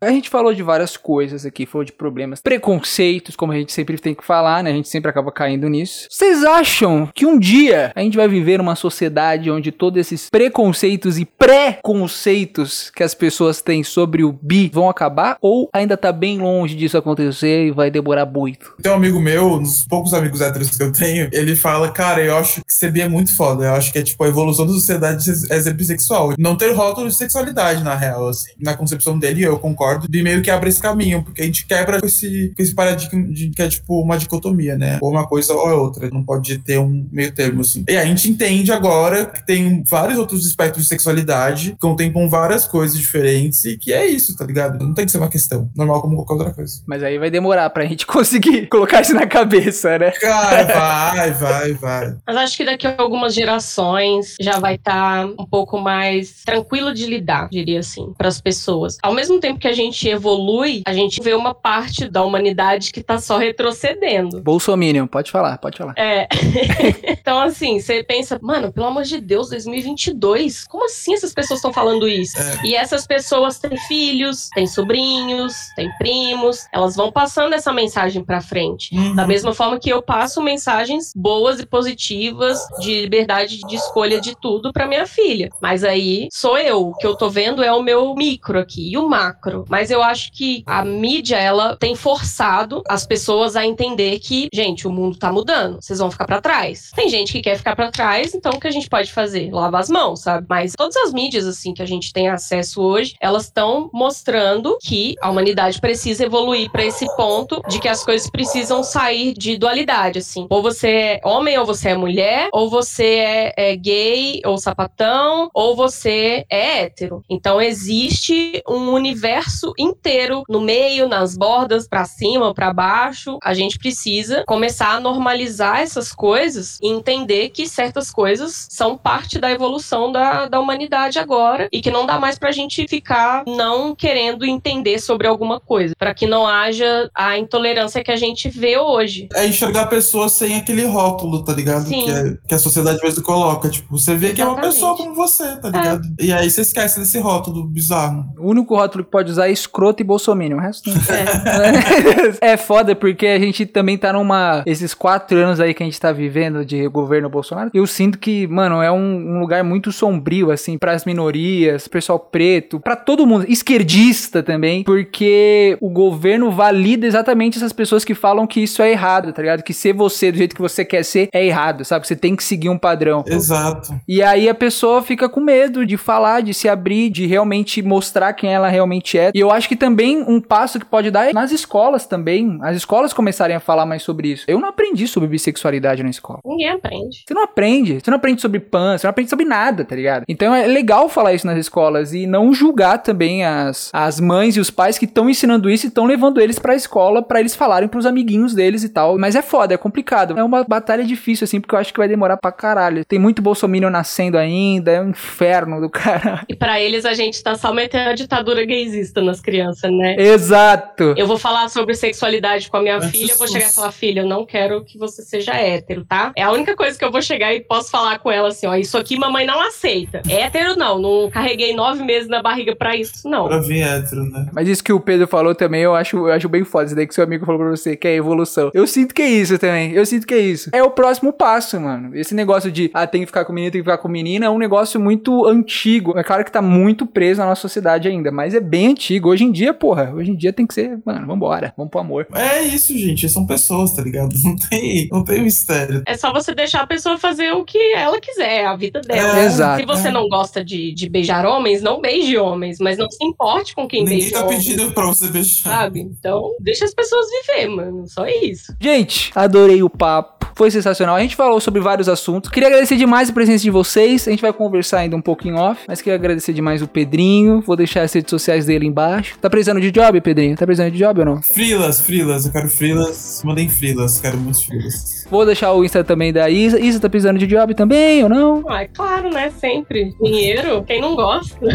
[0.00, 3.98] A gente falou de várias coisas aqui, falou de problemas, preconceitos, como a gente sempre
[3.98, 4.70] tem que falar, né?
[4.70, 6.06] A gente sempre acaba caindo nisso.
[6.08, 11.18] Vocês acham que um dia a gente vai viver numa sociedade onde todos esses preconceitos
[11.18, 15.36] e pré-conceitos que as pessoas têm sobre o bi vão acabar?
[15.40, 18.74] Ou ainda tá bem longe disso acontecer e vai demorar muito?
[18.80, 22.22] Tem um amigo meu, um dos poucos amigos héteros que eu tenho, ele fala, cara,
[22.22, 23.64] eu acho que ser bi é muito foda.
[23.64, 26.34] Eu acho que é tipo a evolução da sociedade é ser bissexual.
[26.38, 28.52] Não ter rótulo de sexualidade, na real, assim.
[28.60, 32.00] Na concepção dele, eu concordo de meio que abre esse caminho, porque a gente quebra
[32.00, 34.98] com esse, esse paradigma de que é tipo uma dicotomia, né?
[35.00, 36.10] Ou uma coisa ou é outra.
[36.10, 37.84] Não pode ter um meio termo, assim.
[37.88, 42.64] E a gente entende agora que tem vários outros espectros de sexualidade que contemplam várias
[42.66, 44.84] coisas diferentes e que é isso, tá ligado?
[44.84, 45.70] Não tem que ser uma questão.
[45.76, 46.82] Normal como qualquer outra coisa.
[46.86, 50.10] Mas aí vai demorar pra gente conseguir colocar isso na cabeça, né?
[50.12, 50.64] Cara,
[51.14, 52.16] vai, vai, vai.
[52.26, 56.92] Mas acho que daqui a algumas gerações já vai estar tá um pouco mais tranquilo
[56.92, 58.98] de lidar, diria assim, para as pessoas.
[59.02, 63.02] Ao mesmo tempo que a gente evolui, a gente vê uma parte da humanidade que
[63.02, 64.40] tá só retrocedendo.
[64.42, 65.94] Bolsominion, pode falar, pode falar.
[65.96, 66.28] É.
[67.06, 71.72] então, assim, você pensa, mano, pelo amor de Deus, 2022, como assim essas pessoas estão
[71.72, 72.38] falando isso?
[72.38, 72.60] É.
[72.64, 78.40] E essas pessoas têm filhos, têm sobrinhos, têm primos, elas vão passando essa mensagem pra
[78.40, 78.94] frente.
[78.94, 79.14] Uhum.
[79.14, 84.36] Da mesma forma que eu passo mensagens boas e positivas de liberdade de escolha de
[84.40, 85.48] tudo pra minha filha.
[85.60, 86.88] Mas aí sou eu.
[86.88, 88.92] O que eu tô vendo é o meu micro aqui.
[88.92, 89.64] E o macro?
[89.68, 94.86] Mas eu acho que a mídia, ela tem forçado as pessoas a entender que, gente,
[94.86, 96.90] o mundo tá mudando, vocês vão ficar para trás.
[96.94, 99.50] Tem gente que quer ficar para trás, então o que a gente pode fazer?
[99.52, 100.46] Lavar as mãos, sabe?
[100.48, 105.14] Mas todas as mídias, assim, que a gente tem acesso hoje, elas estão mostrando que
[105.20, 110.18] a humanidade precisa evoluir para esse ponto de que as coisas precisam sair de dualidade,
[110.18, 110.46] assim.
[110.50, 115.50] Ou você é homem ou você é mulher, ou você é, é gay ou sapatão,
[115.52, 117.22] ou você é hétero.
[117.28, 123.38] Então existe um universo inteiro no meio, nas bordas, para cima, para baixo.
[123.42, 129.38] A gente precisa começar a normalizar essas coisas e entender que certas coisas são parte
[129.38, 133.94] da evolução da, da humanidade agora e que não dá mais pra gente ficar não
[133.94, 138.78] querendo entender sobre alguma coisa, para que não haja a intolerância que a gente vê
[138.78, 139.28] hoje.
[139.34, 141.86] É enxergar a pessoa sem aquele rótulo, tá ligado?
[141.86, 142.04] Sim.
[142.04, 143.68] Que, é- que a sociedade às vezes coloca.
[143.68, 144.74] Tipo, você vê que é uma Exatamente.
[144.74, 146.02] pessoa como você, tá ligado?
[146.20, 148.24] E aí você esquece desse rótulo bizarro.
[148.38, 150.58] O único rótulo que pode usar é escroto e bolsominion.
[150.58, 150.96] O resto não.
[152.40, 154.62] é foda porque a gente também tá numa.
[154.66, 157.70] Esses quatro anos aí que a gente tá vivendo de governo Bolsonaro.
[157.72, 162.80] Eu sinto que, mano, é um, um lugar muito sombrio, assim, pras minorias, pessoal preto,
[162.80, 163.44] pra todo mundo.
[163.48, 164.84] Esquerdista também.
[164.84, 169.62] Porque o governo valida exatamente essas pessoas que falam que isso é errado, tá ligado?
[169.62, 172.06] Que ser você do jeito que você quer ser é errado, sabe?
[172.06, 173.24] Você tem que seguir um padrão.
[173.26, 173.98] Exato.
[174.06, 178.32] E aí a pessoa fica com medo de falar, de se abrir, de realmente mostrar
[178.32, 179.30] quem ela realmente é.
[179.38, 182.58] E eu acho que também um passo que pode dar é nas escolas também.
[182.60, 184.44] As escolas começarem a falar mais sobre isso.
[184.48, 186.40] Eu não aprendi sobre bissexualidade na escola.
[186.44, 187.22] Ninguém aprende.
[187.24, 188.00] Você não aprende.
[188.00, 190.24] Você não aprende sobre pan, você não aprende sobre nada, tá ligado?
[190.26, 194.60] Então é legal falar isso nas escolas e não julgar também as, as mães e
[194.60, 197.88] os pais que estão ensinando isso e estão levando eles pra escola pra eles falarem
[197.88, 199.16] pros amiguinhos deles e tal.
[199.18, 200.36] Mas é foda, é complicado.
[200.36, 203.04] É uma batalha difícil, assim, porque eu acho que vai demorar pra caralho.
[203.04, 206.44] Tem muito bolsominion nascendo ainda, é um inferno do caralho.
[206.48, 210.16] E pra eles a gente tá só metendo a ditadura gaysista nas crianças, né?
[210.18, 211.14] Exato.
[211.16, 213.92] Eu vou falar sobre sexualidade com a minha Antes filha, eu vou chegar e falar,
[213.92, 216.32] filha, eu não quero que você seja hétero, tá?
[216.36, 218.74] É a única coisa que eu vou chegar e posso falar com ela assim, ó,
[218.74, 220.22] isso aqui mamãe não aceita.
[220.28, 223.46] Hétero não, não carreguei nove meses na barriga pra isso, não.
[223.46, 224.48] Pra vir hétero, né?
[224.52, 226.86] Mas isso que o Pedro falou também, eu acho, eu acho bem foda.
[226.86, 228.70] Isso daí que seu amigo falou pra você, que é evolução.
[228.72, 229.92] Eu sinto que é isso também.
[229.92, 230.70] Eu sinto que é isso.
[230.72, 232.16] É o próximo passo, mano.
[232.16, 234.50] Esse negócio de, ah, tem que ficar com menino, tem que ficar com menina, é
[234.50, 236.18] um negócio muito antigo.
[236.18, 239.17] É claro que tá muito preso na nossa sociedade ainda, mas é bem antigo.
[239.26, 242.26] Hoje em dia, porra, hoje em dia tem que ser, mano, vambora, vamos pro amor.
[242.34, 243.28] É isso, gente.
[243.28, 244.34] São pessoas, tá ligado?
[244.44, 246.02] Não tem, não tem mistério.
[246.06, 249.40] É só você deixar a pessoa fazer o que ela quiser, a vida dela.
[249.40, 249.80] É, Exato.
[249.80, 253.74] Se você não gosta de, de beijar homens, não beije homens, mas não se importe
[253.74, 254.64] com quem Ninguém beija tá homens.
[254.64, 255.70] pedindo pra você beijar.
[255.70, 256.00] Sabe?
[256.00, 258.06] Então, deixa as pessoas viver, mano.
[258.08, 258.74] Só isso.
[258.80, 260.48] Gente, adorei o papo.
[260.54, 261.14] Foi sensacional.
[261.14, 262.50] A gente falou sobre vários assuntos.
[262.50, 264.26] Queria agradecer demais a presença de vocês.
[264.26, 267.60] A gente vai conversar ainda um pouquinho off, mas queria agradecer demais o Pedrinho.
[267.60, 268.97] Vou deixar as redes sociais dele embaixo.
[269.40, 270.56] Tá precisando de job, Pedrinho?
[270.56, 271.42] Tá precisando de job ou não?
[271.42, 272.46] Frilas, frilas.
[272.46, 273.42] Eu quero frilas.
[273.44, 274.20] Mandem frilas.
[274.20, 275.26] Quero muitos frilas.
[275.30, 276.80] Vou deixar o Insta também da Isa.
[276.80, 278.64] Isa tá precisando de job também ou não?
[278.68, 279.50] Ah, é claro, né?
[279.60, 280.14] Sempre.
[280.22, 281.58] Dinheiro, quem não gosta?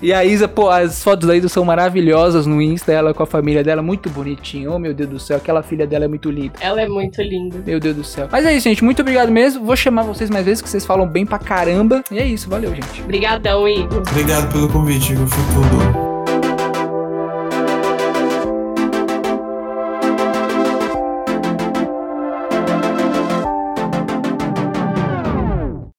[0.00, 2.92] E a Isa, pô, as fotos da Isa são maravilhosas no Insta.
[2.92, 4.72] Ela com a família dela, muito bonitinho.
[4.72, 5.36] Oh, meu Deus do céu.
[5.36, 6.54] Aquela filha dela é muito linda.
[6.60, 7.58] Ela é muito linda.
[7.64, 8.28] Meu Deus do céu.
[8.30, 8.82] Mas é isso, gente.
[8.84, 9.64] Muito obrigado mesmo.
[9.64, 12.02] Vou chamar vocês mais vezes, que vocês falam bem pra caramba.
[12.10, 12.48] E é isso.
[12.48, 13.02] Valeu, gente.
[13.02, 14.02] Obrigadão, Igor.
[14.10, 15.26] Obrigado pelo convite, Igor.
[15.26, 16.07] Foi tudo.